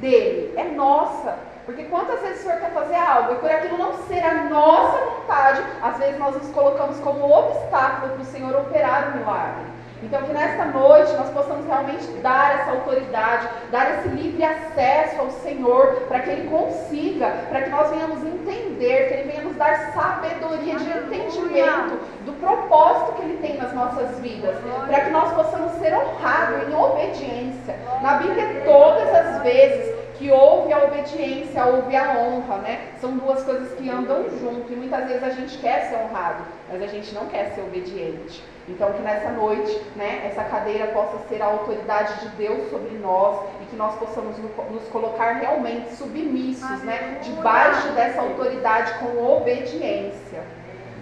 dele, 0.00 0.52
é 0.56 0.64
nossa. 0.64 1.51
Porque 1.64 1.84
quantas 1.84 2.20
vezes 2.20 2.40
o 2.40 2.42
Senhor 2.42 2.58
quer 2.58 2.70
fazer 2.70 2.96
algo 2.96 3.34
e 3.34 3.36
por 3.36 3.50
aquilo 3.50 3.78
não 3.78 3.92
ser 4.08 4.24
a 4.24 4.44
nossa 4.44 4.98
vontade, 4.98 5.62
às 5.80 5.96
vezes 5.98 6.18
nós 6.18 6.34
nos 6.34 6.48
colocamos 6.48 6.98
como 7.00 7.30
obstáculo 7.30 8.14
para 8.14 8.22
o 8.22 8.26
Senhor 8.26 8.56
operar 8.56 9.10
o 9.10 9.18
milagre. 9.18 9.72
Então, 10.02 10.20
que 10.22 10.32
nesta 10.32 10.64
noite 10.64 11.12
nós 11.12 11.30
possamos 11.30 11.64
realmente 11.64 12.04
dar 12.22 12.60
essa 12.60 12.72
autoridade, 12.72 13.48
dar 13.70 13.98
esse 13.98 14.08
livre 14.08 14.42
acesso 14.42 15.20
ao 15.20 15.30
Senhor, 15.30 15.94
para 16.08 16.18
que 16.18 16.30
Ele 16.30 16.50
consiga, 16.50 17.30
para 17.48 17.62
que 17.62 17.70
nós 17.70 17.88
venhamos 17.90 18.18
entender, 18.24 19.06
que 19.06 19.14
Ele 19.14 19.30
venha 19.30 19.42
nos 19.42 19.54
dar 19.54 19.92
sabedoria 19.92 20.74
de 20.74 20.90
entendimento 20.90 22.00
do 22.24 22.32
propósito 22.40 23.12
que 23.12 23.22
Ele 23.22 23.38
tem 23.40 23.56
nas 23.56 23.72
nossas 23.72 24.18
vidas, 24.18 24.56
para 24.88 25.00
que 25.02 25.10
nós 25.10 25.32
possamos 25.34 25.70
ser 25.74 25.94
honrados 25.94 26.68
em 26.68 26.74
obediência. 26.74 27.76
Na 28.02 28.14
Bíblia, 28.14 28.62
todas 28.64 29.08
as 29.14 29.42
vezes 29.42 30.01
que 30.18 30.30
houve 30.30 30.72
a 30.72 30.84
obediência, 30.84 31.64
houve 31.64 31.94
a 31.96 32.18
honra, 32.18 32.56
né? 32.58 32.88
São 33.00 33.16
duas 33.16 33.42
coisas 33.42 33.72
que 33.78 33.88
andam 33.90 34.24
junto 34.38 34.72
e 34.72 34.76
muitas 34.76 35.06
vezes 35.06 35.22
a 35.22 35.30
gente 35.30 35.58
quer 35.58 35.88
ser 35.88 35.96
honrado, 35.96 36.44
mas 36.70 36.82
a 36.82 36.86
gente 36.86 37.14
não 37.14 37.26
quer 37.26 37.52
ser 37.54 37.62
obediente. 37.62 38.42
Então 38.68 38.92
que 38.92 39.02
nessa 39.02 39.30
noite, 39.30 39.80
né, 39.96 40.22
essa 40.24 40.44
cadeira 40.44 40.86
possa 40.88 41.18
ser 41.28 41.42
a 41.42 41.46
autoridade 41.46 42.20
de 42.20 42.28
Deus 42.36 42.70
sobre 42.70 42.96
nós 42.98 43.40
e 43.60 43.64
que 43.66 43.76
nós 43.76 43.94
possamos 43.96 44.36
nos 44.38 44.88
colocar 44.88 45.32
realmente 45.32 45.94
submissos, 45.94 46.82
né, 46.82 47.18
debaixo 47.22 47.88
dessa 47.88 48.20
autoridade 48.20 48.94
com 49.00 49.36
obediência. 49.36 50.42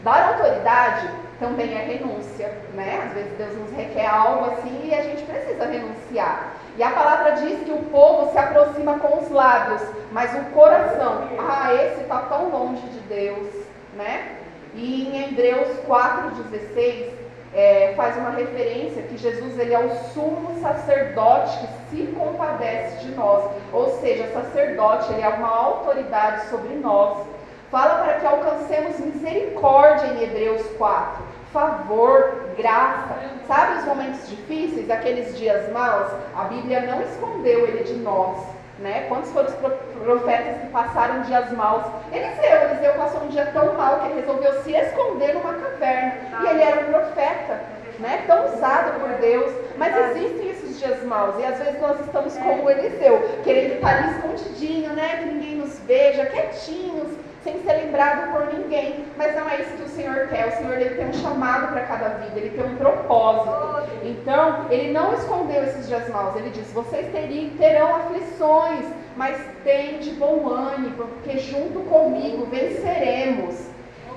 Dar 0.03 0.29
autoridade 0.31 1.11
também 1.39 1.75
é 1.75 1.85
renúncia, 1.85 2.51
né? 2.75 3.03
Às 3.07 3.13
vezes 3.13 3.33
Deus 3.37 3.57
nos 3.59 3.73
requer 3.73 4.07
algo 4.07 4.53
assim 4.53 4.89
e 4.89 4.95
a 4.95 5.03
gente 5.03 5.23
precisa 5.23 5.67
renunciar. 5.67 6.55
E 6.81 6.83
a 6.83 6.93
palavra 6.93 7.33
diz 7.33 7.63
que 7.63 7.73
o 7.73 7.83
povo 7.91 8.33
se 8.33 8.39
aproxima 8.39 8.99
com 9.01 9.19
os 9.19 9.31
lábios, 9.31 9.83
mas 10.13 10.35
o 10.35 10.45
coração, 10.55 11.29
ah, 11.39 11.75
esse 11.75 12.01
está 12.01 12.21
tão 12.21 12.49
longe 12.49 12.81
de 12.89 13.01
Deus, 13.01 13.49
né? 13.95 14.37
E 14.73 15.07
em 15.07 15.25
Hebreus 15.25 15.69
4,16 15.87 17.11
é, 17.53 17.93
faz 17.95 18.17
uma 18.17 18.31
referência 18.31 19.03
que 19.03 19.19
Jesus 19.19 19.59
ele 19.59 19.75
é 19.75 19.79
o 19.79 19.95
sumo 20.15 20.59
sacerdote 20.63 21.59
que 21.59 21.67
se 21.91 22.07
compadece 22.13 23.05
de 23.05 23.15
nós. 23.15 23.51
Ou 23.75 24.01
seja, 24.01 24.33
sacerdote 24.33 25.13
ele 25.13 25.21
é 25.21 25.29
uma 25.29 25.55
autoridade 25.55 26.49
sobre 26.49 26.77
nós. 26.77 27.27
Fala 27.71 28.03
para 28.03 28.21
que 28.21 28.27
alcancemos 28.27 28.99
misericórdia 29.01 30.07
em 30.15 30.23
Hebreus 30.23 30.67
4. 30.79 31.30
Favor, 31.53 32.53
graça. 32.57 33.17
Sabe 33.49 33.79
os 33.79 33.85
momentos 33.85 34.29
difíceis, 34.29 34.89
aqueles 34.89 35.37
dias 35.37 35.71
maus? 35.73 36.07
A 36.37 36.45
Bíblia 36.45 36.83
não 36.83 37.03
escondeu 37.03 37.67
ele 37.67 37.83
de 37.83 37.95
nós. 37.95 38.39
Né? 38.79 39.07
Quantos 39.09 39.33
foram 39.33 39.49
os 39.49 39.55
profetas 39.55 40.61
que 40.61 40.69
passaram 40.69 41.23
dias 41.23 41.51
maus? 41.53 41.85
Eliseu, 42.13 42.71
Eliseu 42.71 42.95
passou 42.95 43.23
um 43.23 43.29
dia 43.29 43.47
tão 43.47 43.75
mal 43.75 43.99
que 44.01 44.07
ele 44.07 44.21
resolveu 44.21 44.63
se 44.63 44.73
esconder 44.73 45.35
numa 45.35 45.55
caverna. 45.55 46.15
E 46.41 46.47
ele 46.47 46.63
era 46.63 46.81
um 46.81 46.85
profeta, 46.85 47.61
né? 47.99 48.25
tão 48.29 48.47
usado 48.47 49.01
por 49.01 49.11
Deus. 49.19 49.53
Mas 49.77 49.97
existem 49.97 50.51
esses 50.51 50.79
dias 50.79 51.03
maus. 51.03 51.35
E 51.41 51.45
às 51.45 51.59
vezes 51.59 51.81
nós 51.81 51.99
estamos 52.01 52.37
como 52.39 52.71
Eliseu, 52.71 53.21
querendo 53.43 53.75
estar 53.75 53.97
ali 53.97 54.11
escondidinho, 54.13 54.93
né? 54.93 55.17
que 55.17 55.25
ninguém 55.25 55.57
nos 55.57 55.79
veja, 55.81 56.27
quietinhos 56.27 57.09
sem 57.43 57.63
ser 57.63 57.73
lembrado 57.73 58.33
por 58.33 58.53
ninguém. 58.53 59.05
Mas 59.17 59.35
não 59.35 59.49
é 59.49 59.61
isso 59.61 59.77
que 59.77 59.83
o 59.83 59.89
Senhor 59.89 60.29
quer. 60.29 60.49
O 60.49 60.53
Senhor 60.59 60.75
ele 60.75 60.95
tem 60.95 61.09
um 61.09 61.13
chamado 61.13 61.73
para 61.73 61.83
cada 61.83 62.09
vida, 62.09 62.39
ele 62.39 62.51
tem 62.51 62.65
um 62.65 62.77
propósito. 62.77 63.89
Então, 64.03 64.67
ele 64.71 64.93
não 64.93 65.15
escondeu 65.15 65.63
esses 65.65 65.89
dias 65.89 66.09
maus. 66.09 66.37
Ele 66.37 66.51
diz: 66.51 66.71
vocês 66.73 67.11
teriam, 67.13 67.51
terão 67.57 67.97
aflições, 67.97 68.87
mas 69.17 69.39
tem 69.65 69.99
de 69.99 70.11
bom 70.13 70.49
ânimo, 70.49 70.97
porque 70.97 71.39
junto 71.39 71.81
comigo 71.81 72.47
venceremos. 72.47 73.69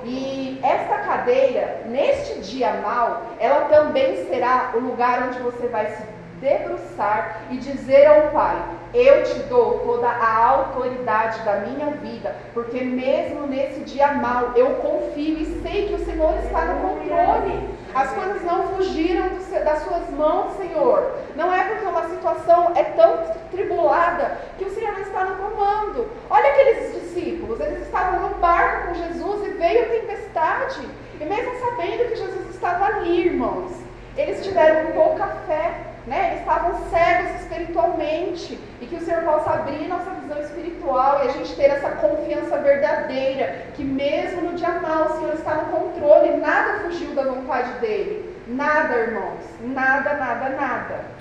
E 0.05 0.59
esta 0.62 0.97
cadeira, 0.97 1.83
neste 1.86 2.41
dia 2.41 2.73
mal, 2.73 3.23
ela 3.39 3.65
também 3.65 4.25
será 4.27 4.71
o 4.75 4.79
lugar 4.79 5.29
onde 5.29 5.39
você 5.39 5.67
vai 5.67 5.88
se 5.91 6.03
debruçar 6.41 7.43
e 7.49 7.57
dizer 7.57 8.05
ao 8.05 8.29
Pai: 8.31 8.62
Eu 8.93 9.23
te 9.23 9.39
dou 9.49 9.79
toda 9.79 10.08
a 10.08 10.45
autoridade 10.45 11.43
da 11.43 11.62
minha 11.62 11.89
vida, 11.91 12.36
porque 12.53 12.79
mesmo 12.82 13.47
nesse 13.47 13.79
dia 13.79 14.13
mal 14.13 14.51
eu 14.56 14.75
confio 14.75 15.39
e 15.39 15.62
sei 15.63 15.88
que 15.88 15.95
o 15.95 16.06
Senhor 16.06 16.36
está 16.43 16.65
no 16.65 16.82
controle. 16.82 17.69
As 17.95 18.12
coisas 18.12 18.43
não 18.43 18.67
fugiram 18.67 19.29
das 19.63 19.79
suas 19.79 20.10
mãos, 20.12 20.58
Senhor. 20.58 21.12
Não 21.36 21.51
é 21.51 21.63
porque 21.63 21.86
uma 21.86 22.08
situação 22.08 22.71
é 22.75 22.84
tão 22.84 23.17
tribulada 23.49 24.38
que 24.60 24.65
o 24.65 24.73
Senhor 24.73 24.93
não 24.93 25.01
está 25.01 25.25
no 25.25 25.36
comando. 25.38 26.08
Olha 26.29 26.49
aqueles 26.51 26.93
discípulos, 26.93 27.60
eles 27.60 27.82
estavam 27.82 28.29
no 28.29 28.36
barco 28.36 28.89
com 28.89 28.93
Jesus 28.93 29.47
e 29.47 29.49
veio 29.51 29.86
a 29.86 29.89
tempestade. 29.89 30.88
E 31.19 31.25
mesmo 31.25 31.51
sabendo 31.60 32.10
que 32.10 32.15
Jesus 32.15 32.49
estava 32.49 32.86
ali, 32.86 33.27
irmãos, 33.27 33.71
eles 34.15 34.43
tiveram 34.45 34.91
pouca 34.91 35.25
fé, 35.47 35.92
né? 36.07 36.27
Eles 36.27 36.39
estavam 36.39 36.89
cegos 36.89 37.41
espiritualmente 37.41 38.59
e 38.81 38.85
que 38.85 38.95
o 38.95 39.01
Senhor 39.01 39.23
possa 39.23 39.51
abrir 39.51 39.87
nossa 39.87 40.11
visão 40.11 40.39
espiritual 40.41 41.23
e 41.23 41.27
a 41.29 41.31
gente 41.31 41.55
ter 41.55 41.69
essa 41.69 41.91
confiança 41.91 42.57
verdadeira 42.57 43.67
que 43.73 43.83
mesmo 43.83 44.41
no 44.41 44.53
dia 44.53 44.71
mal 44.81 45.05
o 45.05 45.17
Senhor 45.17 45.33
está 45.33 45.55
no 45.55 45.65
controle, 45.65 46.37
nada 46.37 46.79
fugiu 46.79 47.15
da 47.15 47.23
vontade 47.23 47.71
dele, 47.79 48.37
nada, 48.47 48.95
irmãos, 48.95 49.41
nada, 49.61 50.13
nada, 50.15 50.49
nada. 50.49 51.13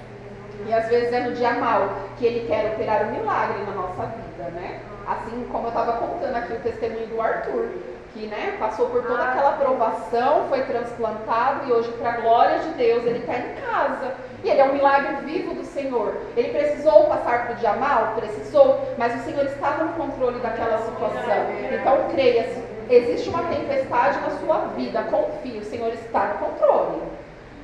E 0.67 0.73
às 0.73 0.89
vezes 0.89 1.13
é 1.13 1.21
no 1.21 1.33
dia 1.33 1.53
mal 1.55 1.95
que 2.19 2.27
ele 2.27 2.47
quer 2.47 2.73
operar 2.73 3.07
um 3.07 3.13
milagre 3.13 3.63
na 3.65 3.73
nossa 3.73 4.07
vida, 4.07 4.51
né? 4.51 4.81
Assim 5.07 5.47
como 5.51 5.65
eu 5.65 5.69
estava 5.69 5.93
contando 5.95 6.37
aqui 6.37 6.53
o 6.53 6.61
testemunho 6.61 7.07
do 7.09 7.21
Arthur 7.21 7.69
que 8.13 8.27
né, 8.27 8.57
passou 8.59 8.91
por 8.91 9.03
toda 9.03 9.23
aquela 9.23 9.51
aprovação, 9.51 10.47
foi 10.49 10.63
transplantado 10.63 11.67
e 11.67 11.73
hoje, 11.73 11.91
para 11.93 12.11
a 12.11 12.17
glória 12.21 12.59
de 12.59 12.69
Deus, 12.71 13.05
ele 13.05 13.21
está 13.21 13.39
em 13.39 13.55
casa. 13.55 14.15
E 14.45 14.51
ele 14.51 14.61
é 14.61 14.65
um 14.65 14.75
milagre 14.75 15.25
vivo 15.25 15.55
do 15.55 15.65
Senhor. 15.65 16.17
Ele 16.37 16.49
precisou 16.49 17.05
passar 17.05 17.47
por 17.47 17.57
dia 17.57 17.73
mal? 17.75 18.15
Precisou, 18.17 18.81
mas 18.99 19.15
o 19.21 19.25
Senhor 19.25 19.45
estava 19.47 19.85
no 19.85 19.93
controle 19.95 20.41
daquela 20.41 20.79
situação. 20.79 21.47
Então, 21.73 22.09
creia, 22.11 22.49
existe 22.91 23.29
uma 23.29 23.45
tempestade 23.45 24.19
na 24.21 24.31
sua 24.41 24.59
vida, 24.77 25.03
confie, 25.05 25.59
o 25.59 25.65
Senhor 25.65 25.93
está 25.95 26.35
no 26.35 26.47
controle. 26.47 27.03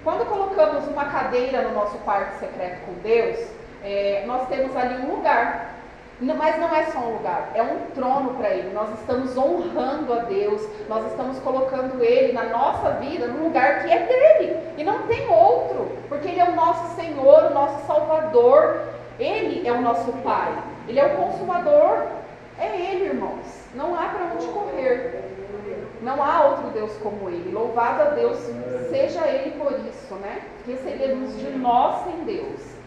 Quando 0.04 0.24
colocamos 0.26 0.86
uma 0.86 1.06
cadeira 1.06 1.62
no 1.62 1.74
nosso 1.74 1.98
quarto 1.98 2.38
secreto 2.38 2.86
com 2.86 2.92
Deus, 3.02 3.38
é, 3.84 4.24
nós 4.26 4.48
temos 4.48 4.74
ali 4.76 4.94
um 5.04 5.16
lugar 5.16 5.77
mas 6.20 6.58
não 6.58 6.74
é 6.74 6.86
só 6.86 6.98
um 6.98 7.12
lugar, 7.14 7.50
é 7.54 7.62
um 7.62 7.90
trono 7.94 8.34
para 8.34 8.50
Ele. 8.50 8.72
Nós 8.74 8.90
estamos 8.98 9.36
honrando 9.36 10.12
a 10.12 10.18
Deus, 10.24 10.66
nós 10.88 11.06
estamos 11.06 11.38
colocando 11.38 12.02
Ele 12.02 12.32
na 12.32 12.44
nossa 12.44 12.90
vida, 12.92 13.28
no 13.28 13.44
lugar 13.44 13.84
que 13.84 13.92
é 13.92 14.06
dele. 14.06 14.56
E 14.76 14.82
não 14.82 15.06
tem 15.06 15.28
outro, 15.28 15.92
porque 16.08 16.28
Ele 16.28 16.40
é 16.40 16.48
o 16.48 16.56
nosso 16.56 16.96
Senhor, 16.96 17.50
o 17.50 17.54
nosso 17.54 17.86
Salvador. 17.86 18.80
Ele 19.18 19.66
é 19.66 19.72
o 19.72 19.80
nosso 19.80 20.12
Pai, 20.24 20.52
Ele 20.86 21.00
é 21.00 21.06
o 21.06 21.16
Consumador. 21.16 22.06
É 22.58 22.66
Ele, 22.66 23.04
irmãos. 23.06 23.46
Não 23.74 23.94
há 23.94 24.08
para 24.08 24.32
onde 24.34 24.46
correr. 24.48 25.24
Não 26.02 26.22
há 26.22 26.46
outro 26.46 26.70
Deus 26.70 26.92
como 27.02 27.28
Ele. 27.28 27.52
Louvado 27.52 28.02
a 28.02 28.06
Deus 28.10 28.38
seja 28.90 29.26
Ele 29.26 29.52
por 29.58 29.72
isso, 29.72 30.14
né? 30.16 30.42
Recebemos 30.66 31.36
de 31.38 31.50
nós 31.50 32.04
sem 32.04 32.24
Deus. 32.24 32.77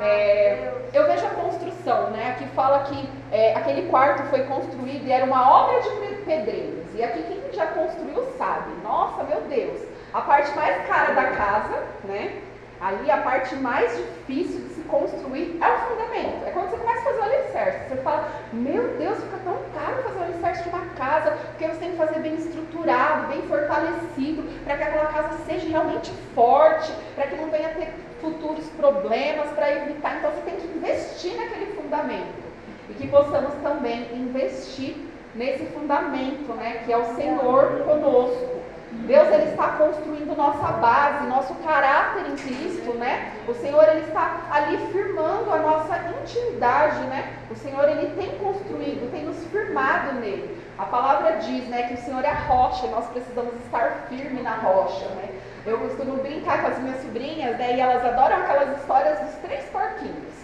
É, 0.00 0.72
eu 0.94 1.06
vejo 1.06 1.26
a 1.26 1.30
construção, 1.30 2.10
né? 2.10 2.30
Aqui 2.30 2.46
fala 2.54 2.84
que 2.84 3.08
é, 3.30 3.54
aquele 3.54 3.88
quarto 3.90 4.22
foi 4.30 4.44
construído 4.44 5.06
e 5.06 5.12
era 5.12 5.24
uma 5.26 5.50
obra 5.50 5.82
de 5.82 5.90
pedreiros. 6.24 6.86
E 6.94 7.02
aqui 7.02 7.22
quem 7.22 7.52
já 7.52 7.66
construiu 7.66 8.24
sabe. 8.38 8.70
Nossa, 8.82 9.24
meu 9.24 9.42
Deus! 9.42 9.80
A 10.12 10.22
parte 10.22 10.54
mais 10.56 10.86
cara 10.86 11.12
da 11.12 11.24
casa, 11.32 11.82
né? 12.04 12.40
Ali 12.80 13.10
a 13.10 13.18
parte 13.18 13.54
mais 13.56 13.94
difícil 13.94 14.60
de 14.60 14.74
se 14.74 14.80
construir 14.82 15.58
é 15.60 15.68
o 15.68 15.78
fundamento. 15.80 16.46
É 16.46 16.50
quando 16.50 16.70
você 16.70 16.78
começa 16.78 17.00
a 17.00 17.04
fazer 17.04 17.18
o 17.18 17.22
alicerce. 17.22 17.88
Você 17.88 17.96
fala, 17.96 18.28
meu 18.54 18.96
Deus, 18.96 19.18
fica 19.18 19.36
tão 19.44 19.58
caro 19.74 20.02
fazer 20.02 20.18
o 20.18 20.22
alicerce 20.22 20.62
de 20.62 20.68
uma 20.70 20.86
casa, 20.96 21.32
porque 21.32 21.66
você 21.66 21.78
tem 21.78 21.90
que 21.90 21.96
fazer 21.98 22.20
bem 22.20 22.36
estruturado, 22.36 23.28
bem 23.28 23.42
fortalecido, 23.42 24.42
para 24.64 24.78
que 24.78 24.82
aquela 24.82 25.06
casa 25.12 25.38
seja 25.44 25.68
realmente 25.68 26.10
forte, 26.34 26.90
para 27.14 27.26
que 27.26 27.36
não 27.36 27.50
venha 27.50 27.68
ter 27.68 27.92
futuros 28.20 28.66
problemas, 28.76 29.50
para 29.50 29.72
evitar. 29.72 30.18
Então 30.18 30.30
você 30.30 30.42
tem 30.42 30.56
que 30.56 30.66
investir 30.66 31.36
naquele 31.36 31.74
fundamento. 31.74 32.50
E 32.88 32.94
que 32.94 33.06
possamos 33.08 33.54
também 33.62 34.14
investir 34.14 34.96
nesse 35.34 35.64
fundamento, 35.66 36.52
né, 36.54 36.82
que 36.84 36.92
é 36.92 36.96
o 36.96 37.14
Senhor 37.14 37.82
conosco. 37.84 38.60
Deus 39.06 39.28
ele 39.28 39.50
está 39.50 39.68
construindo 39.68 40.36
nossa 40.36 40.66
base, 40.72 41.26
nosso 41.28 41.54
caráter 41.56 42.26
em 42.28 42.34
Cristo, 42.34 42.92
né? 42.94 43.32
O 43.46 43.54
Senhor 43.54 43.88
ele 43.88 44.00
está 44.00 44.40
ali 44.50 44.76
firmando 44.92 45.52
a 45.52 45.58
nossa 45.58 45.96
intimidade, 46.20 47.00
né? 47.06 47.34
O 47.50 47.54
Senhor 47.54 47.88
ele 47.88 48.10
tem 48.16 48.36
construído, 48.38 49.10
tem 49.12 49.24
nos 49.24 49.44
firmado 49.46 50.14
nele. 50.14 50.60
A 50.76 50.86
palavra 50.86 51.36
diz, 51.36 51.68
né, 51.68 51.84
que 51.84 51.94
o 51.94 51.98
Senhor 51.98 52.24
é 52.24 52.30
a 52.30 52.34
rocha 52.34 52.86
nós 52.88 53.06
precisamos 53.10 53.54
estar 53.64 54.06
firme 54.08 54.42
na 54.42 54.54
rocha, 54.56 55.06
né? 55.10 55.28
Eu 55.66 55.78
costumo 55.78 56.16
brincar 56.22 56.62
com 56.62 56.68
as 56.68 56.78
minhas 56.78 57.02
sobrinhas, 57.02 57.58
né? 57.58 57.76
E 57.76 57.80
elas 57.80 58.04
adoram 58.04 58.36
aquelas 58.36 58.78
histórias 58.78 59.18
dos 59.20 59.34
três 59.42 59.64
porquinhos. 59.66 60.34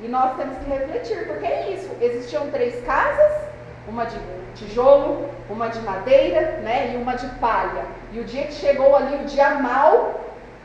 E 0.00 0.08
nós 0.08 0.36
temos 0.36 0.56
que 0.58 0.70
refletir, 0.70 1.26
porque 1.26 1.46
é 1.46 1.70
isso. 1.70 1.88
Existiam 2.00 2.50
três 2.50 2.84
casas, 2.84 3.32
uma 3.86 4.04
de 4.04 4.18
tijolo, 4.54 5.28
uma 5.48 5.68
de 5.68 5.80
madeira, 5.80 6.58
né, 6.62 6.92
e 6.92 6.96
uma 6.96 7.14
de 7.14 7.26
palha. 7.36 7.84
E 8.12 8.20
o 8.20 8.24
dia 8.24 8.46
que 8.46 8.52
chegou 8.52 8.96
ali 8.96 9.16
o 9.16 9.24
dia 9.24 9.50
mal, 9.56 10.20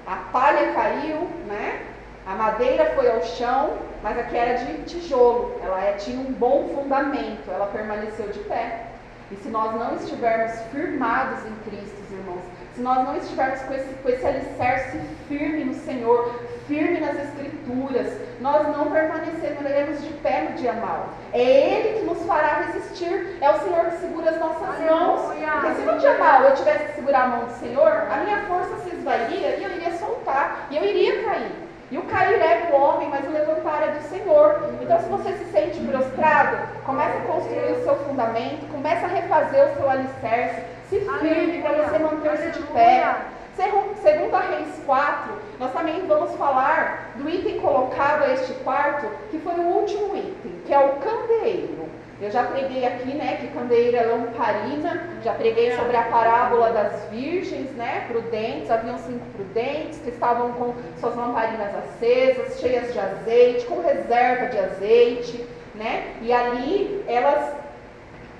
a 0.06 0.15
palha 0.32 0.74
caiu, 0.74 1.28
né? 1.48 1.82
A 2.26 2.36
madeira 2.36 2.93
foi 2.96 3.10
ao 3.10 3.22
chão, 3.24 3.78
mas 4.04 4.17
aqui 4.17 4.36
era 4.36 4.58
de 4.58 4.84
tijolo. 4.84 5.60
Ela 5.63 5.82
é, 5.82 5.93
tinha 5.93 6.20
um 6.20 6.32
bom 6.34 6.70
fundamento, 6.76 7.50
ela 7.50 7.67
permaneceu 7.67 8.28
de 8.30 8.39
pé. 8.39 8.88
E 9.32 9.36
se 9.36 9.50
nós 9.50 9.74
não 9.76 9.96
estivermos 9.96 10.60
firmados 10.72 11.39
em 11.46 11.70
Cristo, 11.70 11.96
irmãos, 12.12 12.43
se 12.78 12.84
nós 12.84 13.04
não 13.04 13.18
estivermos 13.18 13.60
com 13.62 13.74
esse, 13.74 13.92
com 13.96 14.08
esse 14.10 14.24
alicerce 14.24 15.00
firme 15.28 15.63
no 15.63 15.74
Senhor, 15.74 16.40
firme 16.68 17.00
nas 17.00 17.16
Escrituras, 17.16 18.13
nós 18.40 18.68
não 18.68 18.92
permaneceremos 18.92 20.04
de 20.04 20.13
pé 20.22 20.48
no 20.48 20.58
dia 20.58 20.74
mal. 20.74 21.10
É 21.34 21.42
Ele 21.42 22.00
que 22.00 22.06
nos 22.06 22.24
fará 22.28 22.68
resistir, 22.68 23.36
é 23.42 23.50
o 23.50 23.60
Senhor 23.62 23.86
que 23.86 23.98
segura 23.98 24.30
as 24.30 24.40
nossas 24.40 24.70
Aleluia. 24.70 24.92
mãos. 24.92 25.22
Porque 25.22 25.74
se 25.74 25.82
no 25.82 25.98
dia 25.98 26.18
mal 26.20 26.44
eu 26.44 26.54
tivesse 26.54 26.86
que 26.86 26.96
segurar 26.96 27.24
a 27.24 27.28
mão 27.28 27.46
do 27.46 27.54
Senhor, 27.54 27.88
a 27.88 28.18
minha 28.18 28.42
força 28.42 28.78
se 28.84 28.96
esvairia 28.96 29.56
e 29.56 29.63
eu 29.63 29.72
iria 29.72 29.98
soltar, 29.98 30.68
e 30.70 30.78
eu 30.78 30.86
iria 30.86 31.24
cair. 31.24 31.52
E 31.90 31.98
o 31.98 32.04
cair 32.04 32.40
é 32.40 32.68
do 32.68 32.76
homem, 32.76 33.10
mas 33.10 33.26
o 33.26 33.32
levantar 33.32 33.82
é 33.82 33.92
do 33.94 34.04
Senhor. 34.04 34.70
Então, 34.82 35.00
se 35.00 35.10
você 35.10 35.32
se 35.32 35.46
sente 35.46 35.80
prostrado, 35.80 36.58
comece 36.86 37.18
a 37.18 37.22
construir 37.22 37.72
o 37.72 37.84
seu 37.84 37.96
fundamento, 37.96 38.70
comece 38.72 39.04
a 39.04 39.08
refazer 39.08 39.72
o 39.72 39.76
seu 39.78 39.90
alicerce, 39.90 40.77
se 40.89 41.00
firme 41.00 41.62
para 41.62 41.84
você 41.84 42.00
manter-se 42.00 42.52
de 42.52 42.63
pé. 42.67 43.15
Segundo 43.56 44.36
a 44.36 44.39
Reis 44.39 44.80
4, 44.86 45.34
nós 45.60 45.73
também 45.73 46.06
vamos 46.06 46.36
falar 46.36 47.13
do 47.15 47.28
item 47.28 47.60
colocado 47.60 48.23
a 48.23 48.34
este 48.34 48.54
quarto, 48.63 49.08
que 49.32 49.39
foi 49.39 49.56
o 49.56 49.67
último 49.80 50.15
item, 50.15 50.52
que 50.65 50.73
é 50.73 50.80
o 50.80 50.89
candeeiro. 50.97 51.89
Eu 52.21 52.32
já 52.32 52.43
preguei 52.43 52.86
aqui, 52.86 53.15
né, 53.15 53.38
que 53.39 53.47
candeeiro 53.47 53.97
é 53.97 54.04
lamparina, 54.04 55.08
já 55.23 55.34
preguei 55.34 55.76
sobre 55.76 55.97
a 55.97 56.04
parábola 56.04 56.71
das 56.71 57.04
virgens, 57.12 57.71
né, 57.71 58.06
prudentes, 58.08 58.69
haviam 58.69 58.97
cinco 59.00 59.26
prudentes 59.36 60.00
que 60.00 60.10
estavam 60.10 60.52
com 60.54 60.73
suas 61.00 61.15
lamparinas 61.15 61.76
acesas, 61.76 62.60
cheias 62.60 62.93
de 62.93 63.00
azeite, 63.00 63.65
com 63.65 63.82
reserva 63.82 64.47
de 64.47 64.58
azeite, 64.60 65.47
né, 65.76 66.15
e 66.21 66.32
ali 66.34 67.04
elas 67.08 67.54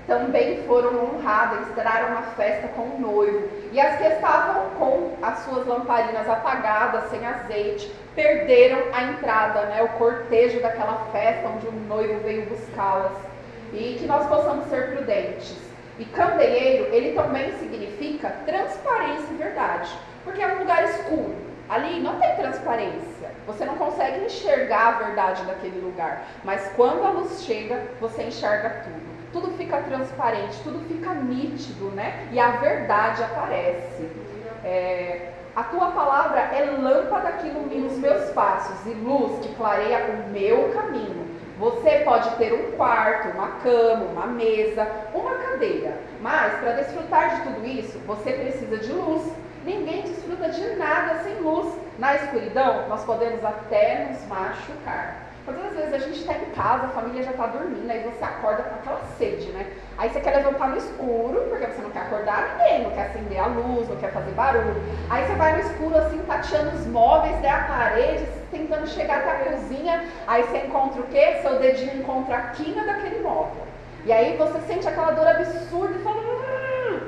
também 0.08 0.62
foram 0.62 1.04
honradas, 1.04 1.68
terão 1.74 2.08
uma 2.08 2.22
festa 2.34 2.66
com 2.68 2.82
o 2.82 2.98
noivo. 2.98 3.46
E 3.70 3.78
as 3.78 3.98
que 3.98 4.04
estavam 4.04 4.70
com 4.70 5.12
as 5.22 5.40
suas 5.40 5.66
lamparinas 5.66 6.26
apagadas, 6.26 7.10
sem 7.10 7.24
azeite, 7.24 7.94
perderam 8.14 8.82
a 8.92 9.02
entrada, 9.04 9.66
né, 9.66 9.82
o 9.82 9.98
cortejo 9.98 10.60
daquela 10.62 11.06
festa 11.12 11.48
onde 11.48 11.68
o 11.68 11.72
noivo 11.72 12.20
veio 12.20 12.46
buscá-las. 12.46 13.12
E 13.74 13.98
que 14.00 14.06
nós 14.06 14.26
possamos 14.26 14.66
ser 14.70 14.96
prudentes. 14.96 15.54
E 15.98 16.06
candeeiro, 16.06 16.86
ele 16.86 17.14
também 17.14 17.52
significa 17.58 18.30
transparência 18.46 19.26
e 19.30 19.36
verdade, 19.36 19.90
porque 20.24 20.40
é 20.40 20.54
um 20.54 20.60
lugar 20.60 20.84
escuro. 20.84 21.36
Ali 21.68 22.00
não 22.00 22.18
tem 22.18 22.34
transparência. 22.34 23.28
Você 23.46 23.66
não 23.66 23.76
consegue 23.76 24.24
enxergar 24.24 24.86
a 24.86 25.04
verdade 25.04 25.44
daquele 25.44 25.80
lugar. 25.80 26.22
Mas 26.44 26.66
quando 26.76 27.04
a 27.04 27.10
luz 27.10 27.42
chega, 27.42 27.82
você 28.00 28.22
enxerga 28.22 28.70
tudo 28.84 29.17
tudo 29.32 29.56
fica 29.56 29.78
transparente, 29.82 30.60
tudo 30.62 30.78
fica 30.88 31.12
nítido, 31.14 31.90
né? 31.90 32.28
E 32.32 32.40
a 32.40 32.52
verdade 32.52 33.22
aparece. 33.22 34.08
É, 34.64 35.32
a 35.54 35.64
tua 35.64 35.90
palavra 35.90 36.38
é 36.38 36.76
lâmpada 36.80 37.32
que 37.32 37.48
ilumina 37.48 37.86
os 37.86 37.98
meus 37.98 38.30
passos 38.30 38.86
e 38.86 38.94
luz 38.94 39.44
que 39.44 39.54
clareia 39.54 40.06
o 40.06 40.30
meu 40.30 40.70
caminho. 40.70 41.26
Você 41.58 42.02
pode 42.04 42.30
ter 42.36 42.52
um 42.52 42.76
quarto, 42.76 43.36
uma 43.36 43.48
cama, 43.62 44.04
uma 44.04 44.26
mesa, 44.26 44.86
uma 45.12 45.34
cadeira, 45.34 45.98
mas 46.20 46.54
para 46.60 46.72
desfrutar 46.72 47.36
de 47.36 47.42
tudo 47.42 47.66
isso, 47.66 47.98
você 48.06 48.32
precisa 48.32 48.76
de 48.76 48.92
luz. 48.92 49.32
Ninguém 49.64 50.02
desfruta 50.02 50.48
de 50.50 50.76
nada 50.76 51.16
sem 51.24 51.34
luz. 51.40 51.76
Na 51.98 52.14
escuridão, 52.14 52.88
nós 52.88 53.04
podemos 53.04 53.44
até 53.44 54.04
nos 54.04 54.24
machucar. 54.28 55.27
Quantas 55.48 55.74
vezes 55.74 55.94
a 55.94 55.98
gente 55.98 56.20
está 56.20 56.34
em 56.34 56.44
casa, 56.54 56.84
a 56.84 56.88
família 56.90 57.22
já 57.22 57.30
está 57.30 57.46
dormindo, 57.46 57.90
aí 57.90 58.02
você 58.02 58.22
acorda 58.22 58.64
com 58.64 58.74
aquela 58.74 59.00
sede, 59.16 59.50
né? 59.52 59.66
Aí 59.96 60.10
você 60.10 60.20
quer 60.20 60.36
levantar 60.36 60.68
no 60.68 60.76
escuro, 60.76 61.40
porque 61.48 61.66
você 61.66 61.80
não 61.80 61.88
quer 61.88 62.00
acordar 62.00 62.50
ninguém, 62.52 62.82
não 62.82 62.90
quer 62.90 63.06
acender 63.06 63.38
a 63.38 63.46
luz, 63.46 63.88
não 63.88 63.96
quer 63.96 64.12
fazer 64.12 64.30
barulho. 64.32 64.76
Aí 65.08 65.26
você 65.26 65.32
vai 65.36 65.54
no 65.54 65.60
escuro 65.60 65.96
assim, 65.96 66.18
tateando 66.18 66.76
os 66.76 66.86
móveis, 66.88 67.34
né, 67.40 67.48
a 67.48 67.62
parede, 67.62 68.26
tentando 68.50 68.86
chegar 68.88 69.20
até 69.20 69.30
a 69.30 69.52
cozinha. 69.52 70.04
Aí 70.26 70.42
você 70.42 70.58
encontra 70.58 71.00
o 71.00 71.06
quê? 71.06 71.38
Seu 71.40 71.58
dedinho 71.58 71.96
encontra 71.96 72.36
a 72.36 72.42
quina 72.48 72.84
daquele 72.84 73.20
móvel. 73.20 73.66
E 74.04 74.12
aí 74.12 74.36
você 74.36 74.60
sente 74.66 74.86
aquela 74.86 75.12
dor 75.12 75.28
absurda 75.28 75.94
e 75.94 76.02
fala, 76.02 76.20
hum. 76.20 77.00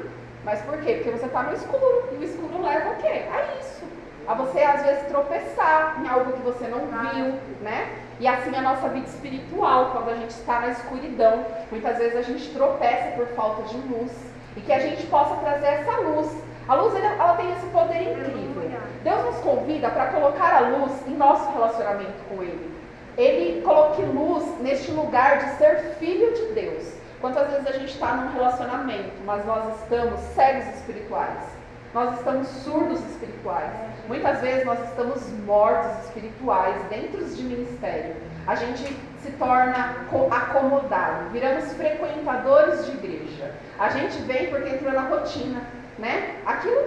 mas 0.46 0.62
por 0.62 0.78
quê? 0.78 0.94
Porque 0.94 1.10
você 1.10 1.26
está 1.26 1.42
no 1.42 1.52
escuro. 1.52 2.08
E 2.12 2.14
o 2.14 2.24
escuro 2.24 2.62
leva 2.62 2.88
o 2.88 2.96
quê? 2.96 3.26
A 3.30 3.60
isso. 3.60 3.84
A 4.26 4.32
você 4.32 4.62
às 4.62 4.82
vezes 4.82 5.08
tropeçar 5.08 6.00
em 6.02 6.08
algo 6.08 6.32
que 6.32 6.40
você 6.40 6.66
não 6.68 6.86
viu, 6.86 7.38
né? 7.60 8.08
E 8.20 8.28
assim 8.28 8.54
a 8.54 8.60
nossa 8.60 8.86
vida 8.90 9.06
espiritual, 9.06 9.92
quando 9.92 10.10
a 10.10 10.14
gente 10.14 10.30
está 10.30 10.60
na 10.60 10.68
escuridão, 10.68 11.42
muitas 11.70 11.96
vezes 11.96 12.16
a 12.16 12.22
gente 12.22 12.50
tropeça 12.50 13.16
por 13.16 13.26
falta 13.28 13.62
de 13.62 13.76
luz. 13.88 14.12
E 14.56 14.60
que 14.60 14.72
a 14.72 14.78
gente 14.78 15.06
possa 15.06 15.36
trazer 15.36 15.66
essa 15.66 16.00
luz. 16.00 16.30
A 16.68 16.74
luz 16.74 16.94
ela 16.94 17.34
tem 17.34 17.50
esse 17.52 17.66
poder 17.68 18.02
incrível. 18.02 18.70
Deus 19.02 19.24
nos 19.24 19.36
convida 19.36 19.88
para 19.88 20.08
colocar 20.08 20.54
a 20.54 20.60
luz 20.68 20.92
em 21.06 21.16
nosso 21.16 21.50
relacionamento 21.50 22.22
com 22.28 22.42
Ele. 22.42 22.78
Ele 23.16 23.62
coloque 23.62 24.02
luz 24.02 24.44
neste 24.60 24.90
lugar 24.90 25.38
de 25.38 25.56
ser 25.56 25.96
filho 25.98 26.34
de 26.34 26.52
Deus. 26.52 26.92
Quantas 27.22 27.50
vezes 27.50 27.66
a 27.66 27.72
gente 27.72 27.92
está 27.92 28.16
num 28.16 28.32
relacionamento, 28.34 29.12
mas 29.24 29.46
nós 29.46 29.80
estamos 29.80 30.20
cegos 30.34 30.66
espirituais. 30.76 31.59
Nós 31.92 32.18
estamos 32.18 32.46
surdos 32.46 33.00
espirituais. 33.10 33.72
Muitas 34.06 34.40
vezes 34.40 34.64
nós 34.64 34.78
estamos 34.88 35.28
mortos 35.44 36.04
espirituais 36.04 36.76
dentro 36.88 37.24
de 37.24 37.42
ministério. 37.42 38.14
A 38.46 38.54
gente 38.54 38.96
se 39.22 39.30
torna 39.32 39.96
acomodado, 40.30 41.30
viramos 41.30 41.72
frequentadores 41.72 42.86
de 42.86 42.92
igreja. 42.92 43.52
A 43.78 43.88
gente 43.90 44.18
vem 44.22 44.46
porque 44.50 44.68
entrou 44.70 44.92
na 44.92 45.02
rotina, 45.02 45.62
né? 45.98 46.36
Aquilo 46.46 46.80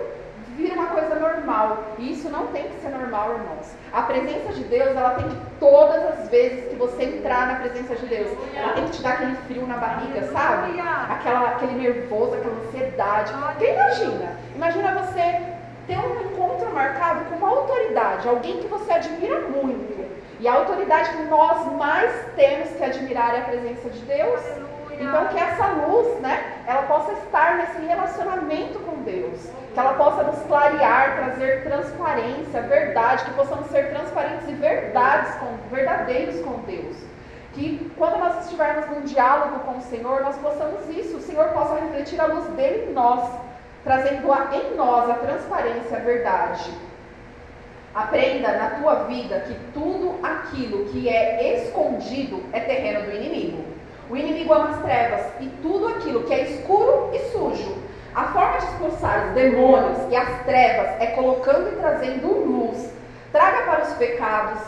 vira 0.55 0.73
uma 0.75 0.87
coisa 0.87 1.15
normal. 1.15 1.83
E 1.97 2.11
isso 2.13 2.29
não 2.29 2.47
tem 2.47 2.63
que 2.63 2.81
ser 2.81 2.89
normal, 2.89 3.33
irmãos. 3.33 3.75
A 3.91 4.01
presença 4.03 4.53
de 4.53 4.63
Deus, 4.63 4.95
ela 4.95 5.11
tem 5.11 5.29
que 5.29 5.35
todas 5.59 6.03
as 6.03 6.29
vezes 6.29 6.69
que 6.69 6.75
você 6.75 7.03
entrar 7.03 7.47
na 7.47 7.55
presença 7.55 7.95
de 7.95 8.05
Deus, 8.05 8.29
ela 8.55 8.73
tem 8.73 8.85
que 8.85 8.91
te 8.91 9.01
dar 9.01 9.13
aquele 9.13 9.35
frio 9.47 9.67
na 9.67 9.77
barriga, 9.77 10.23
sabe? 10.31 10.79
Aquela, 11.09 11.49
aquele 11.49 11.73
nervoso, 11.73 12.35
aquela 12.35 12.55
ansiedade. 12.65 13.33
Porque 13.33 13.65
imagina, 13.71 14.37
imagina 14.55 15.03
você 15.03 15.41
ter 15.87 15.97
um 15.97 16.21
encontro 16.21 16.71
marcado 16.73 17.25
com 17.25 17.35
uma 17.35 17.49
autoridade, 17.49 18.27
alguém 18.27 18.59
que 18.59 18.67
você 18.67 18.91
admira 18.91 19.41
muito. 19.41 19.93
E 20.39 20.47
a 20.47 20.53
autoridade 20.53 21.09
que 21.09 21.23
nós 21.23 21.71
mais 21.73 22.11
temos 22.35 22.69
que 22.71 22.83
admirar 22.83 23.35
é 23.35 23.39
a 23.39 23.43
presença 23.43 23.89
de 23.89 23.99
Deus. 23.99 24.41
Então 24.99 25.27
que 25.27 25.39
essa 25.39 25.67
luz, 25.67 26.19
né, 26.21 26.61
ela 26.67 26.83
possa 26.83 27.11
estar 27.13 27.57
nesse 27.57 27.85
relacionamento 27.85 28.79
com 28.79 29.01
Deus, 29.03 29.39
que 29.73 29.79
ela 29.79 29.93
possa 29.93 30.23
nos 30.23 30.39
clarear, 30.43 31.15
trazer 31.17 31.63
transparência, 31.63 32.61
verdade, 32.61 33.25
que 33.25 33.31
possamos 33.31 33.67
ser 33.67 33.89
transparentes 33.89 34.47
e 34.47 34.53
verdades 34.53 35.33
com, 35.35 35.75
verdadeiros 35.75 36.39
com 36.41 36.59
Deus. 36.61 36.95
Que 37.53 37.91
quando 37.97 38.17
nós 38.17 38.45
estivermos 38.45 38.89
num 38.89 39.01
diálogo 39.01 39.59
com 39.59 39.77
o 39.77 39.81
Senhor, 39.81 40.21
nós 40.21 40.35
possamos 40.37 40.89
isso, 40.89 41.17
o 41.17 41.21
Senhor 41.21 41.49
possa 41.49 41.75
refletir 41.75 42.19
a 42.19 42.25
luz 42.25 42.45
dele 42.49 42.89
em 42.89 42.93
nós 42.93 43.43
trazendo 43.83 44.31
a, 44.31 44.49
em 44.55 44.75
nós 44.75 45.09
a 45.09 45.15
transparência, 45.15 45.97
a 45.97 45.99
verdade. 45.99 46.71
Aprenda 47.93 48.51
na 48.53 48.69
tua 48.79 49.03
vida 49.03 49.41
que 49.41 49.55
tudo 49.73 50.17
aquilo 50.23 50.85
que 50.85 51.07
é 51.07 51.63
escondido 51.63 52.43
é 52.51 52.59
terreno 52.61 53.05
do 53.05 53.15
inimigo. 53.15 53.63
O 54.13 54.15
inimigo 54.15 54.53
ama 54.53 54.69
as 54.69 54.81
trevas 54.83 55.25
e 55.39 55.47
tudo 55.63 55.87
aquilo 55.87 56.21
que 56.25 56.33
é 56.35 56.43
escuro 56.43 57.09
e 57.15 57.19
sujo. 57.31 57.75
A 58.13 58.25
forma 58.25 58.59
de 58.59 58.65
expulsar 58.65 59.25
os 59.25 59.33
demônios 59.33 59.97
e 60.11 60.15
as 60.15 60.43
trevas 60.43 61.01
é 61.01 61.07
colocando 61.15 61.69
e 61.69 61.77
trazendo 61.77 62.27
luz. 62.27 62.93
Traga 63.31 63.63
para 63.63 63.81
os 63.81 63.93
pecados, 63.93 64.61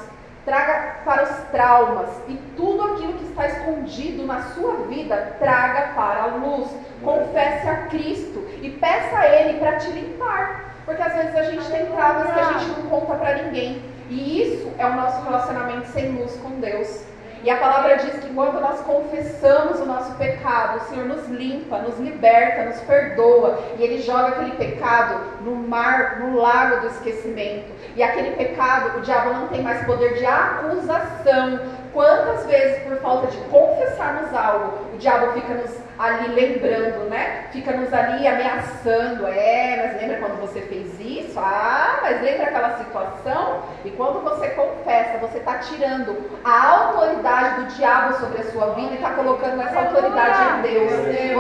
traga 0.46 0.96
para 1.06 1.24
os 1.26 1.30
traumas 1.52 2.10
e 2.28 2.34
tudo 2.58 2.96
aquilo 2.96 3.14
que 3.14 3.26
está 3.26 3.46
escondido 3.46 4.26
na 4.26 4.42
sua 4.56 4.78
vida, 4.88 5.36
traga 5.38 5.94
para 5.94 6.24
a 6.24 6.26
luz. 6.26 6.68
Confesse 7.04 7.70
a 7.70 7.86
Cristo 7.90 8.44
e 8.64 8.72
peça 8.72 9.16
a 9.16 9.28
Ele 9.28 9.60
para 9.60 9.78
te 9.78 9.92
limpar. 9.92 10.74
Porque 10.86 11.04
às 11.04 11.14
vezes 11.14 11.36
a 11.36 11.44
gente 11.44 11.70
tem 11.70 11.86
travas 11.86 12.34
que 12.34 12.40
a 12.40 12.54
gente 12.54 12.80
não 12.80 12.90
conta 12.90 13.14
para 13.14 13.44
ninguém. 13.44 13.80
E 14.10 14.42
isso 14.42 14.72
é 14.80 14.88
o 14.88 14.96
nosso 14.96 15.24
relacionamento 15.24 15.86
sem 15.90 16.14
luz 16.14 16.36
com 16.38 16.60
Deus. 16.60 17.14
E 17.46 17.50
a 17.52 17.58
palavra 17.58 17.98
diz 17.98 18.16
que 18.16 18.34
quando 18.34 18.60
nós 18.60 18.82
confessamos 18.82 19.80
o 19.80 19.86
nosso 19.86 20.16
pecado, 20.16 20.78
o 20.78 20.90
Senhor 20.90 21.06
nos 21.06 21.28
limpa, 21.28 21.78
nos 21.78 22.00
liberta, 22.00 22.64
nos 22.66 22.82
perdoa. 22.82 23.60
E 23.78 23.84
Ele 23.84 24.02
joga 24.02 24.30
aquele 24.30 24.56
pecado 24.56 25.24
no 25.42 25.56
mar, 25.56 26.22
no 26.22 26.36
lago 26.38 26.82
do 26.82 26.88
esquecimento. 26.88 27.72
E 27.96 28.02
aquele 28.02 28.32
pecado, 28.32 28.98
o 28.98 29.02
diabo 29.02 29.32
não 29.32 29.48
tem 29.50 29.62
mais 29.62 29.86
poder 29.86 30.16
de 30.16 30.26
acusação. 30.26 31.60
Quantas 31.94 32.48
vezes, 32.48 32.82
por 32.82 32.98
falta 32.98 33.28
de 33.28 33.38
confessarmos 33.38 34.34
algo, 34.34 34.80
o 34.96 34.98
diabo 34.98 35.34
fica 35.34 35.54
nos 35.54 35.85
ali 35.98 36.28
lembrando, 36.34 37.10
né? 37.10 37.46
Fica 37.52 37.72
nos 37.72 37.94
ali 37.94 38.28
ameaçando. 38.28 39.28
É, 39.28 39.88
mas 39.88 40.02
lembra 40.02 40.18
quando 40.18 40.42
você 40.42 40.62
fez 40.62 41.00
isso? 41.00 41.40
Ah, 41.40 42.00
mas 42.02 42.22
lembra 42.22 42.46
aquela 42.46 42.78
situação? 42.78 43.62
E 43.84 43.92
quando 43.92 44.22
você 44.24 44.50
confessa, 44.50 45.18
você 45.20 45.38
está 45.38 45.56
tirando 45.60 46.18
a 46.44 46.72
autoridade 46.72 47.62
do 47.62 47.76
diabo 47.76 48.14
sobre 48.16 48.42
a 48.42 48.52
sua 48.52 48.74
vida 48.74 48.92
e 48.92 48.96
está 48.96 49.12
colocando 49.12 49.62
essa 49.62 49.80
autoridade 49.80 50.60
em 50.60 50.62
Deus. 50.62 50.92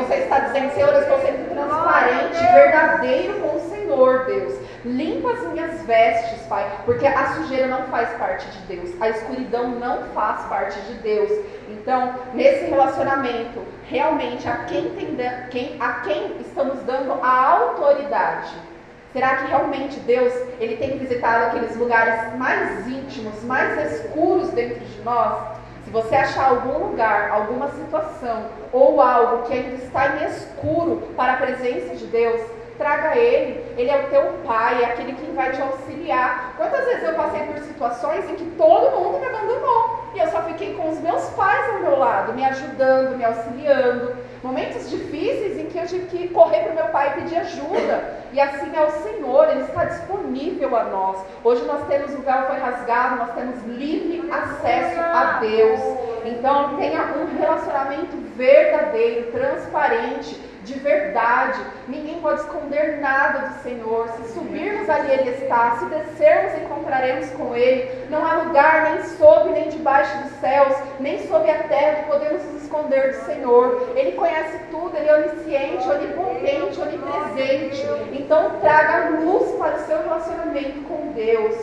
Você 0.05 0.15
está 0.15 0.39
dizendo, 0.39 0.73
Senhor, 0.73 0.93
eu 0.93 1.01
estou 1.01 1.19
sendo 1.19 1.49
transparente, 1.49 2.53
verdadeiro 2.53 3.39
com 3.41 3.55
o 3.55 3.59
Senhor, 3.59 3.74
Deus. 4.25 4.59
Limpa 4.83 5.31
as 5.31 5.47
minhas 5.51 5.81
vestes, 5.83 6.41
Pai, 6.47 6.69
porque 6.85 7.07
a 7.07 7.33
sujeira 7.33 7.67
não 7.67 7.83
faz 7.83 8.09
parte 8.17 8.45
de 8.47 8.75
Deus, 8.75 9.01
a 9.01 9.09
escuridão 9.09 9.69
não 9.69 10.03
faz 10.13 10.41
parte 10.47 10.79
de 10.81 10.93
Deus. 10.95 11.31
Então, 11.69 12.13
nesse 12.33 12.65
relacionamento, 12.65 13.61
realmente 13.87 14.47
a 14.47 14.57
quem, 14.65 14.89
tem, 14.91 15.17
quem, 15.49 15.77
a 15.79 15.93
quem 16.01 16.37
estamos 16.39 16.79
dando 16.83 17.13
a 17.21 17.49
autoridade? 17.49 18.53
Será 19.13 19.37
que 19.37 19.47
realmente 19.47 19.99
Deus 20.01 20.33
ele 20.59 20.75
tem 20.75 20.97
visitado 20.97 21.45
aqueles 21.45 21.75
lugares 21.77 22.37
mais 22.37 22.85
íntimos, 22.85 23.41
mais 23.43 23.93
escuros 23.93 24.49
dentro 24.49 24.83
de 24.83 25.01
nós? 25.03 25.55
Se 25.85 25.89
você 25.89 26.15
achar 26.15 26.49
algum 26.49 26.89
lugar, 26.89 27.29
alguma 27.31 27.69
situação 27.69 28.47
ou 28.73 28.99
algo 28.99 29.43
que 29.43 29.53
ainda 29.53 29.75
está 29.75 30.17
em 30.17 30.25
escuro 30.25 31.13
para 31.15 31.33
a 31.33 31.37
presença 31.37 31.95
de 31.95 32.07
Deus, 32.07 32.41
traga 32.77 33.17
ele. 33.17 33.63
Ele 33.77 33.89
é 33.89 34.05
o 34.05 34.09
teu 34.09 34.33
pai, 34.45 34.83
é 34.83 34.85
aquele 34.85 35.13
que 35.13 35.31
vai 35.31 35.51
te 35.51 35.61
auxiliar. 35.61 36.53
Quantas 36.57 36.85
vezes 36.85 37.03
eu 37.03 37.13
passei 37.13 37.41
por 37.41 37.57
situações 37.59 38.29
em 38.29 38.35
que 38.35 38.45
todo 38.57 38.99
mundo 38.99 39.19
me 39.19 39.25
abandonou 39.25 40.05
e 40.15 40.19
eu 40.19 40.27
só 40.29 40.43
fiquei 40.43 40.73
com 40.75 40.89
os 40.89 40.99
meus 40.99 41.25
pais 41.31 41.69
ao 41.73 41.81
meu 41.81 41.99
lado, 41.99 42.33
me 42.33 42.45
ajudando, 42.45 43.17
me 43.17 43.25
auxiliando. 43.25 44.15
Momentos 44.41 44.89
difíceis 44.89 45.59
em 45.59 45.65
que 45.65 45.77
eu 45.77 45.85
tive 45.87 46.05
que 46.05 46.27
correr 46.29 46.61
para 46.61 46.71
o 46.71 46.75
meu 46.75 46.85
pai 46.85 47.09
e 47.09 47.21
pedir 47.21 47.37
ajuda. 47.37 48.15
E 48.31 48.39
assim 48.39 48.71
é 48.73 48.81
o 48.81 48.91
Senhor, 48.91 49.49
Ele 49.49 49.63
está 49.63 49.83
disponível 49.85 50.75
a 50.75 50.83
nós. 50.85 51.17
Hoje 51.43 51.65
nós 51.65 51.85
temos 51.87 52.13
o 52.13 52.19
véu 52.19 52.43
foi 52.43 52.57
rasgado, 52.57 53.17
nós 53.17 53.33
temos 53.33 53.61
livre 53.65 54.29
acesso 54.31 54.99
a 55.01 55.39
Deus. 55.41 55.81
Então 56.23 56.77
tenha 56.77 57.01
um 57.01 57.37
relacionamento 57.37 58.15
verdadeiro, 58.37 59.31
transparente 59.31 60.44
de 60.65 60.73
verdade. 60.79 61.61
Ninguém 61.87 62.19
pode 62.19 62.41
esconder 62.41 62.99
nada 62.99 63.47
do 63.47 63.61
Senhor. 63.61 64.09
Se 64.17 64.33
subirmos 64.33 64.89
ali, 64.89 65.11
Ele 65.11 65.29
está. 65.29 65.77
Se 65.77 65.85
descermos, 65.85 66.61
encontraremos 66.61 67.29
com 67.31 67.55
Ele. 67.55 68.07
Não 68.09 68.25
há 68.25 68.33
lugar 68.43 68.95
nem 68.95 69.03
sob 69.03 69.51
nem 69.51 69.69
debaixo 69.69 70.17
dos 70.23 70.31
céus, 70.39 70.75
nem 70.99 71.25
sob 71.27 71.49
a 71.49 71.63
terra 71.63 72.03
que 72.03 72.09
podemos 72.09 72.43
nos 72.45 72.63
esconder 72.63 73.13
do 73.13 73.25
Senhor. 73.25 73.93
Ele 73.95 74.13
conhece 74.13 74.57
tudo, 74.71 74.97
Ele 74.97 75.07
é 75.07 75.17
onisciente, 75.17 75.87
onipotente, 75.87 76.81
onipresente. 76.81 77.87
Então, 78.11 78.59
traga 78.59 79.09
luz 79.19 79.51
para 79.57 79.75
o 79.75 79.85
seu 79.85 80.01
relacionamento 80.01 80.81
com 80.87 81.11
Deus. 81.13 81.55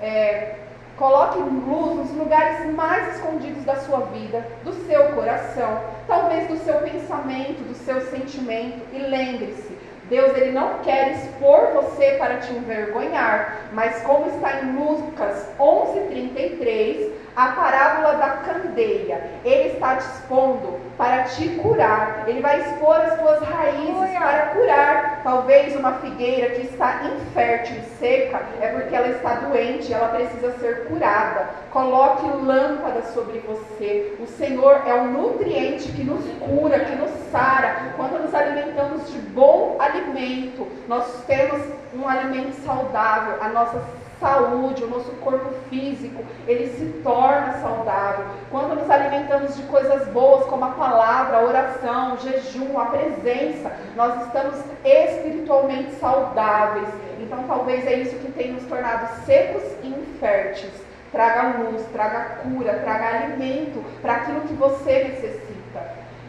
É, 0.00 0.65
Coloque 0.96 1.38
luz 1.38 1.96
nos 1.96 2.10
lugares 2.12 2.72
mais 2.74 3.16
escondidos 3.16 3.64
da 3.64 3.76
sua 3.76 4.00
vida, 4.06 4.42
do 4.64 4.72
seu 4.86 5.08
coração, 5.12 5.80
talvez 6.06 6.48
do 6.48 6.56
seu 6.56 6.76
pensamento, 6.80 7.62
do 7.68 7.74
seu 7.74 8.00
sentimento. 8.00 8.80
E 8.94 8.98
lembre-se: 8.98 9.76
Deus 10.08 10.34
ele 10.34 10.52
não 10.52 10.78
quer 10.78 11.12
expor 11.12 11.72
você 11.74 12.12
para 12.12 12.38
te 12.38 12.50
envergonhar, 12.50 13.68
mas 13.72 14.00
como 14.04 14.26
está 14.26 14.62
em 14.62 14.72
Lucas 14.74 15.46
11:33, 15.58 17.12
a 17.36 17.48
parábola 17.48 18.14
da 18.14 18.30
candeia, 18.38 19.30
ele 19.44 19.74
está 19.74 19.96
te 19.96 20.06
expondo 20.06 20.75
para 20.96 21.24
te 21.24 21.48
curar. 21.50 22.24
Ele 22.26 22.40
vai 22.40 22.60
expor 22.60 22.96
as 22.96 23.18
tuas 23.18 23.40
raízes 23.42 24.18
para 24.18 24.46
curar. 24.46 25.20
Talvez 25.22 25.76
uma 25.76 25.92
figueira 25.94 26.54
que 26.54 26.66
está 26.66 27.02
infértil 27.04 27.76
e 27.78 27.98
seca 27.98 28.40
é 28.60 28.68
porque 28.68 28.94
ela 28.94 29.08
está 29.08 29.34
doente, 29.34 29.92
ela 29.92 30.08
precisa 30.08 30.52
ser 30.58 30.86
curada. 30.86 31.48
Coloque 31.70 32.26
lâmpada 32.44 33.02
sobre 33.12 33.38
você. 33.40 34.16
O 34.20 34.26
Senhor 34.26 34.82
é 34.86 34.94
um 34.94 35.12
nutriente 35.12 35.92
que 35.92 36.04
nos 36.04 36.24
cura, 36.38 36.80
que 36.80 36.96
nos 36.96 37.10
sara. 37.30 37.92
Quando 37.96 38.22
nos 38.22 38.34
alimentamos 38.34 39.10
de 39.12 39.18
bom 39.18 39.76
alimento, 39.78 40.66
nós 40.88 41.24
temos 41.26 41.60
um 41.94 42.08
alimento 42.08 42.54
saudável. 42.64 43.36
A 43.42 43.48
nossa 43.48 43.82
saúde, 44.20 44.84
o 44.84 44.88
nosso 44.88 45.10
corpo 45.16 45.50
físico, 45.68 46.24
ele 46.46 46.68
se 46.68 47.02
torna 47.02 47.52
saudável. 47.60 48.26
Quando 48.50 48.74
nos 48.74 48.90
alimentamos 48.90 49.56
de 49.56 49.62
coisas 49.64 50.06
boas, 50.08 50.46
como 50.46 50.64
a 50.64 50.70
palavra, 50.70 51.38
a 51.38 51.42
oração, 51.42 52.14
o 52.14 52.18
jejum, 52.18 52.78
a 52.78 52.86
presença, 52.86 53.72
nós 53.94 54.26
estamos 54.26 54.56
espiritualmente 54.84 55.92
saudáveis. 55.94 56.88
Então, 57.20 57.44
talvez 57.44 57.86
é 57.86 57.94
isso 57.94 58.16
que 58.16 58.32
tem 58.32 58.52
nos 58.52 58.64
tornado 58.64 59.24
secos 59.24 59.62
e 59.82 59.88
inférteis. 59.88 60.72
Traga 61.12 61.58
luz, 61.58 61.84
traga 61.92 62.36
cura, 62.42 62.74
traga 62.84 63.06
alimento 63.06 63.82
para 64.02 64.16
aquilo 64.16 64.40
que 64.42 64.54
você 64.54 65.04
necessita. 65.04 65.46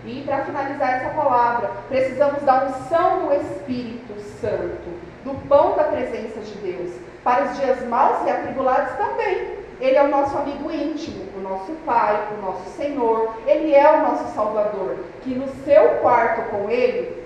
E 0.06 0.24
para 0.26 0.46
finalizar 0.46 1.02
essa 1.02 1.10
palavra, 1.10 1.72
precisamos 1.90 2.42
da 2.44 2.66
unção 2.66 3.28
do 3.28 3.34
Espírito 3.34 4.18
Santo, 4.40 4.88
do 5.26 5.34
pão 5.48 5.76
da 5.76 5.84
presença 5.84 6.40
de 6.40 6.54
Deus 6.60 7.07
para 7.28 7.44
os 7.44 7.58
dias 7.58 7.86
maus 7.90 8.26
e 8.26 8.30
atribulados 8.30 8.96
também. 8.96 9.58
Ele 9.82 9.98
é 9.98 10.02
o 10.02 10.08
nosso 10.08 10.38
amigo 10.38 10.72
íntimo, 10.72 11.26
o 11.36 11.42
nosso 11.42 11.74
Pai, 11.86 12.26
o 12.38 12.42
nosso 12.42 12.70
Senhor. 12.78 13.34
Ele 13.46 13.76
é 13.76 13.92
o 13.96 14.02
nosso 14.02 14.34
Salvador. 14.34 14.96
Que 15.24 15.36
no 15.36 15.46
seu 15.66 15.90
quarto 15.96 16.50
com 16.50 16.70
Ele, 16.70 17.22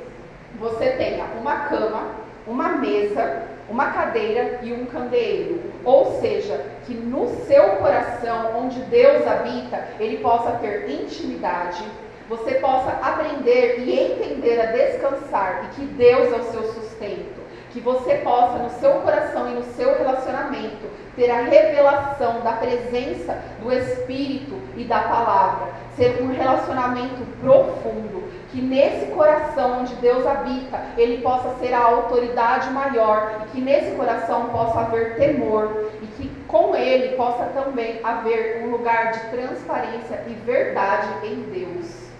você 0.59 0.93
tenha 0.93 1.25
uma 1.39 1.67
cama, 1.67 2.15
uma 2.47 2.69
mesa, 2.69 3.43
uma 3.69 3.91
cadeira 3.91 4.61
e 4.63 4.73
um 4.73 4.87
candeeiro. 4.87 5.61
Ou 5.85 6.19
seja, 6.19 6.59
que 6.87 6.95
no 6.95 7.27
seu 7.45 7.75
coração, 7.75 8.57
onde 8.57 8.79
Deus 8.85 9.27
habita, 9.27 9.87
Ele 9.99 10.17
possa 10.17 10.53
ter 10.53 10.89
intimidade, 10.89 11.83
você 12.27 12.55
possa 12.55 12.89
aprender 13.03 13.81
e 13.81 13.99
entender 13.99 14.61
a 14.61 14.71
descansar 14.71 15.65
e 15.65 15.75
que 15.75 15.85
Deus 15.85 16.33
é 16.33 16.37
o 16.37 16.51
seu 16.51 16.63
sustento 16.73 17.40
que 17.71 17.79
você 17.79 18.15
possa, 18.15 18.57
no 18.57 18.69
seu 18.69 18.91
coração 19.01 19.49
e 19.49 19.55
no 19.55 19.63
seu 19.63 19.97
relacionamento, 19.97 20.89
ter 21.15 21.29
a 21.29 21.41
revelação 21.41 22.41
da 22.41 22.53
presença 22.53 23.37
do 23.61 23.71
Espírito 23.71 24.55
e 24.75 24.83
da 24.83 24.99
palavra. 24.99 25.73
Ser 25.95 26.21
um 26.21 26.31
relacionamento 26.31 27.25
profundo. 27.39 28.31
Que 28.51 28.61
nesse 28.61 29.07
coração 29.07 29.81
onde 29.81 29.93
Deus 29.95 30.25
habita, 30.25 30.79
ele 30.97 31.21
possa 31.21 31.55
ser 31.59 31.73
a 31.73 31.83
autoridade 31.83 32.69
maior. 32.71 33.43
E 33.45 33.51
que 33.51 33.61
nesse 33.61 33.91
coração 33.95 34.49
possa 34.49 34.81
haver 34.81 35.15
temor. 35.15 35.89
E 36.01 36.07
que 36.07 36.29
com 36.47 36.75
ele 36.75 37.15
possa 37.15 37.45
também 37.45 37.99
haver 38.03 38.63
um 38.63 38.71
lugar 38.71 39.11
de 39.11 39.19
transparência 39.29 40.23
e 40.27 40.33
verdade 40.45 41.27
em 41.27 41.41
Deus. 41.51 42.10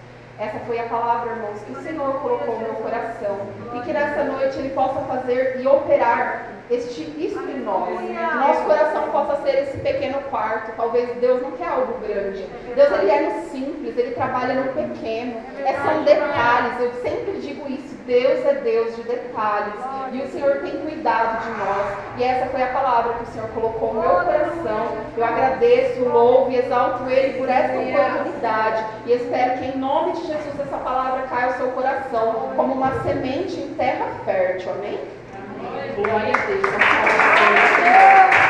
Essa 0.42 0.58
foi 0.66 0.76
a 0.80 0.86
palavra, 0.86 1.34
irmãos, 1.34 1.60
que 1.62 1.70
o 1.70 1.82
Senhor 1.84 2.14
colocou 2.14 2.54
no 2.54 2.58
meu 2.58 2.74
coração. 2.74 3.38
E 3.76 3.80
que 3.82 3.92
nessa 3.92 4.24
noite 4.24 4.58
Ele 4.58 4.70
possa 4.70 5.00
fazer 5.02 5.60
e 5.60 5.68
operar 5.68 6.48
este, 6.68 7.02
isso 7.16 7.38
em 7.48 7.60
nós. 7.60 8.00
Que 8.00 8.12
nosso 8.12 8.64
coração 8.64 9.08
possa 9.12 9.40
ser 9.42 9.62
esse 9.62 9.78
pequeno 9.78 10.20
quarto. 10.30 10.72
Talvez 10.76 11.14
Deus 11.20 11.42
não 11.42 11.52
quer 11.52 11.68
algo 11.68 11.96
grande. 12.00 12.44
Deus 12.74 12.90
ele 12.90 13.10
é 13.12 13.20
no 13.20 13.50
simples, 13.50 13.96
Ele 13.96 14.14
trabalha 14.16 14.54
no 14.54 14.72
pequeno. 14.72 15.40
É, 15.64 15.74
são 15.74 16.02
detalhes. 16.02 16.80
Eu 16.80 16.92
sempre 17.02 17.38
digo 17.40 17.68
isso. 17.70 17.91
Deus 18.06 18.44
é 18.46 18.54
Deus 18.54 18.96
de 18.96 19.02
detalhes. 19.02 19.74
E 20.12 20.20
o 20.20 20.28
Senhor 20.28 20.56
tem 20.56 20.78
cuidado 20.78 21.42
de 21.42 21.50
nós. 21.58 21.98
E 22.18 22.24
essa 22.24 22.46
foi 22.46 22.62
a 22.62 22.68
palavra 22.68 23.14
que 23.14 23.22
o 23.24 23.26
Senhor 23.26 23.48
colocou 23.48 23.94
no 23.94 24.00
meu 24.00 24.10
coração. 24.10 24.88
Eu 25.16 25.24
agradeço, 25.24 26.04
louvo 26.04 26.50
e 26.50 26.58
exalto 26.58 27.08
Ele 27.08 27.38
por 27.38 27.48
essa 27.48 27.72
oportunidade. 27.78 28.84
E 29.06 29.12
espero 29.12 29.58
que 29.58 29.66
em 29.66 29.78
nome 29.78 30.12
de 30.12 30.26
Jesus 30.26 30.60
essa 30.60 30.76
palavra 30.78 31.22
caia 31.28 31.46
ao 31.46 31.52
seu 31.54 31.68
coração 31.68 32.52
como 32.56 32.74
uma 32.74 33.02
semente 33.02 33.58
em 33.58 33.74
terra 33.74 34.06
fértil. 34.24 34.72
Amém? 34.72 34.98
Amém. 35.34 35.94
Glória 35.96 36.32
a 36.34 36.46
Deus. 36.46 38.41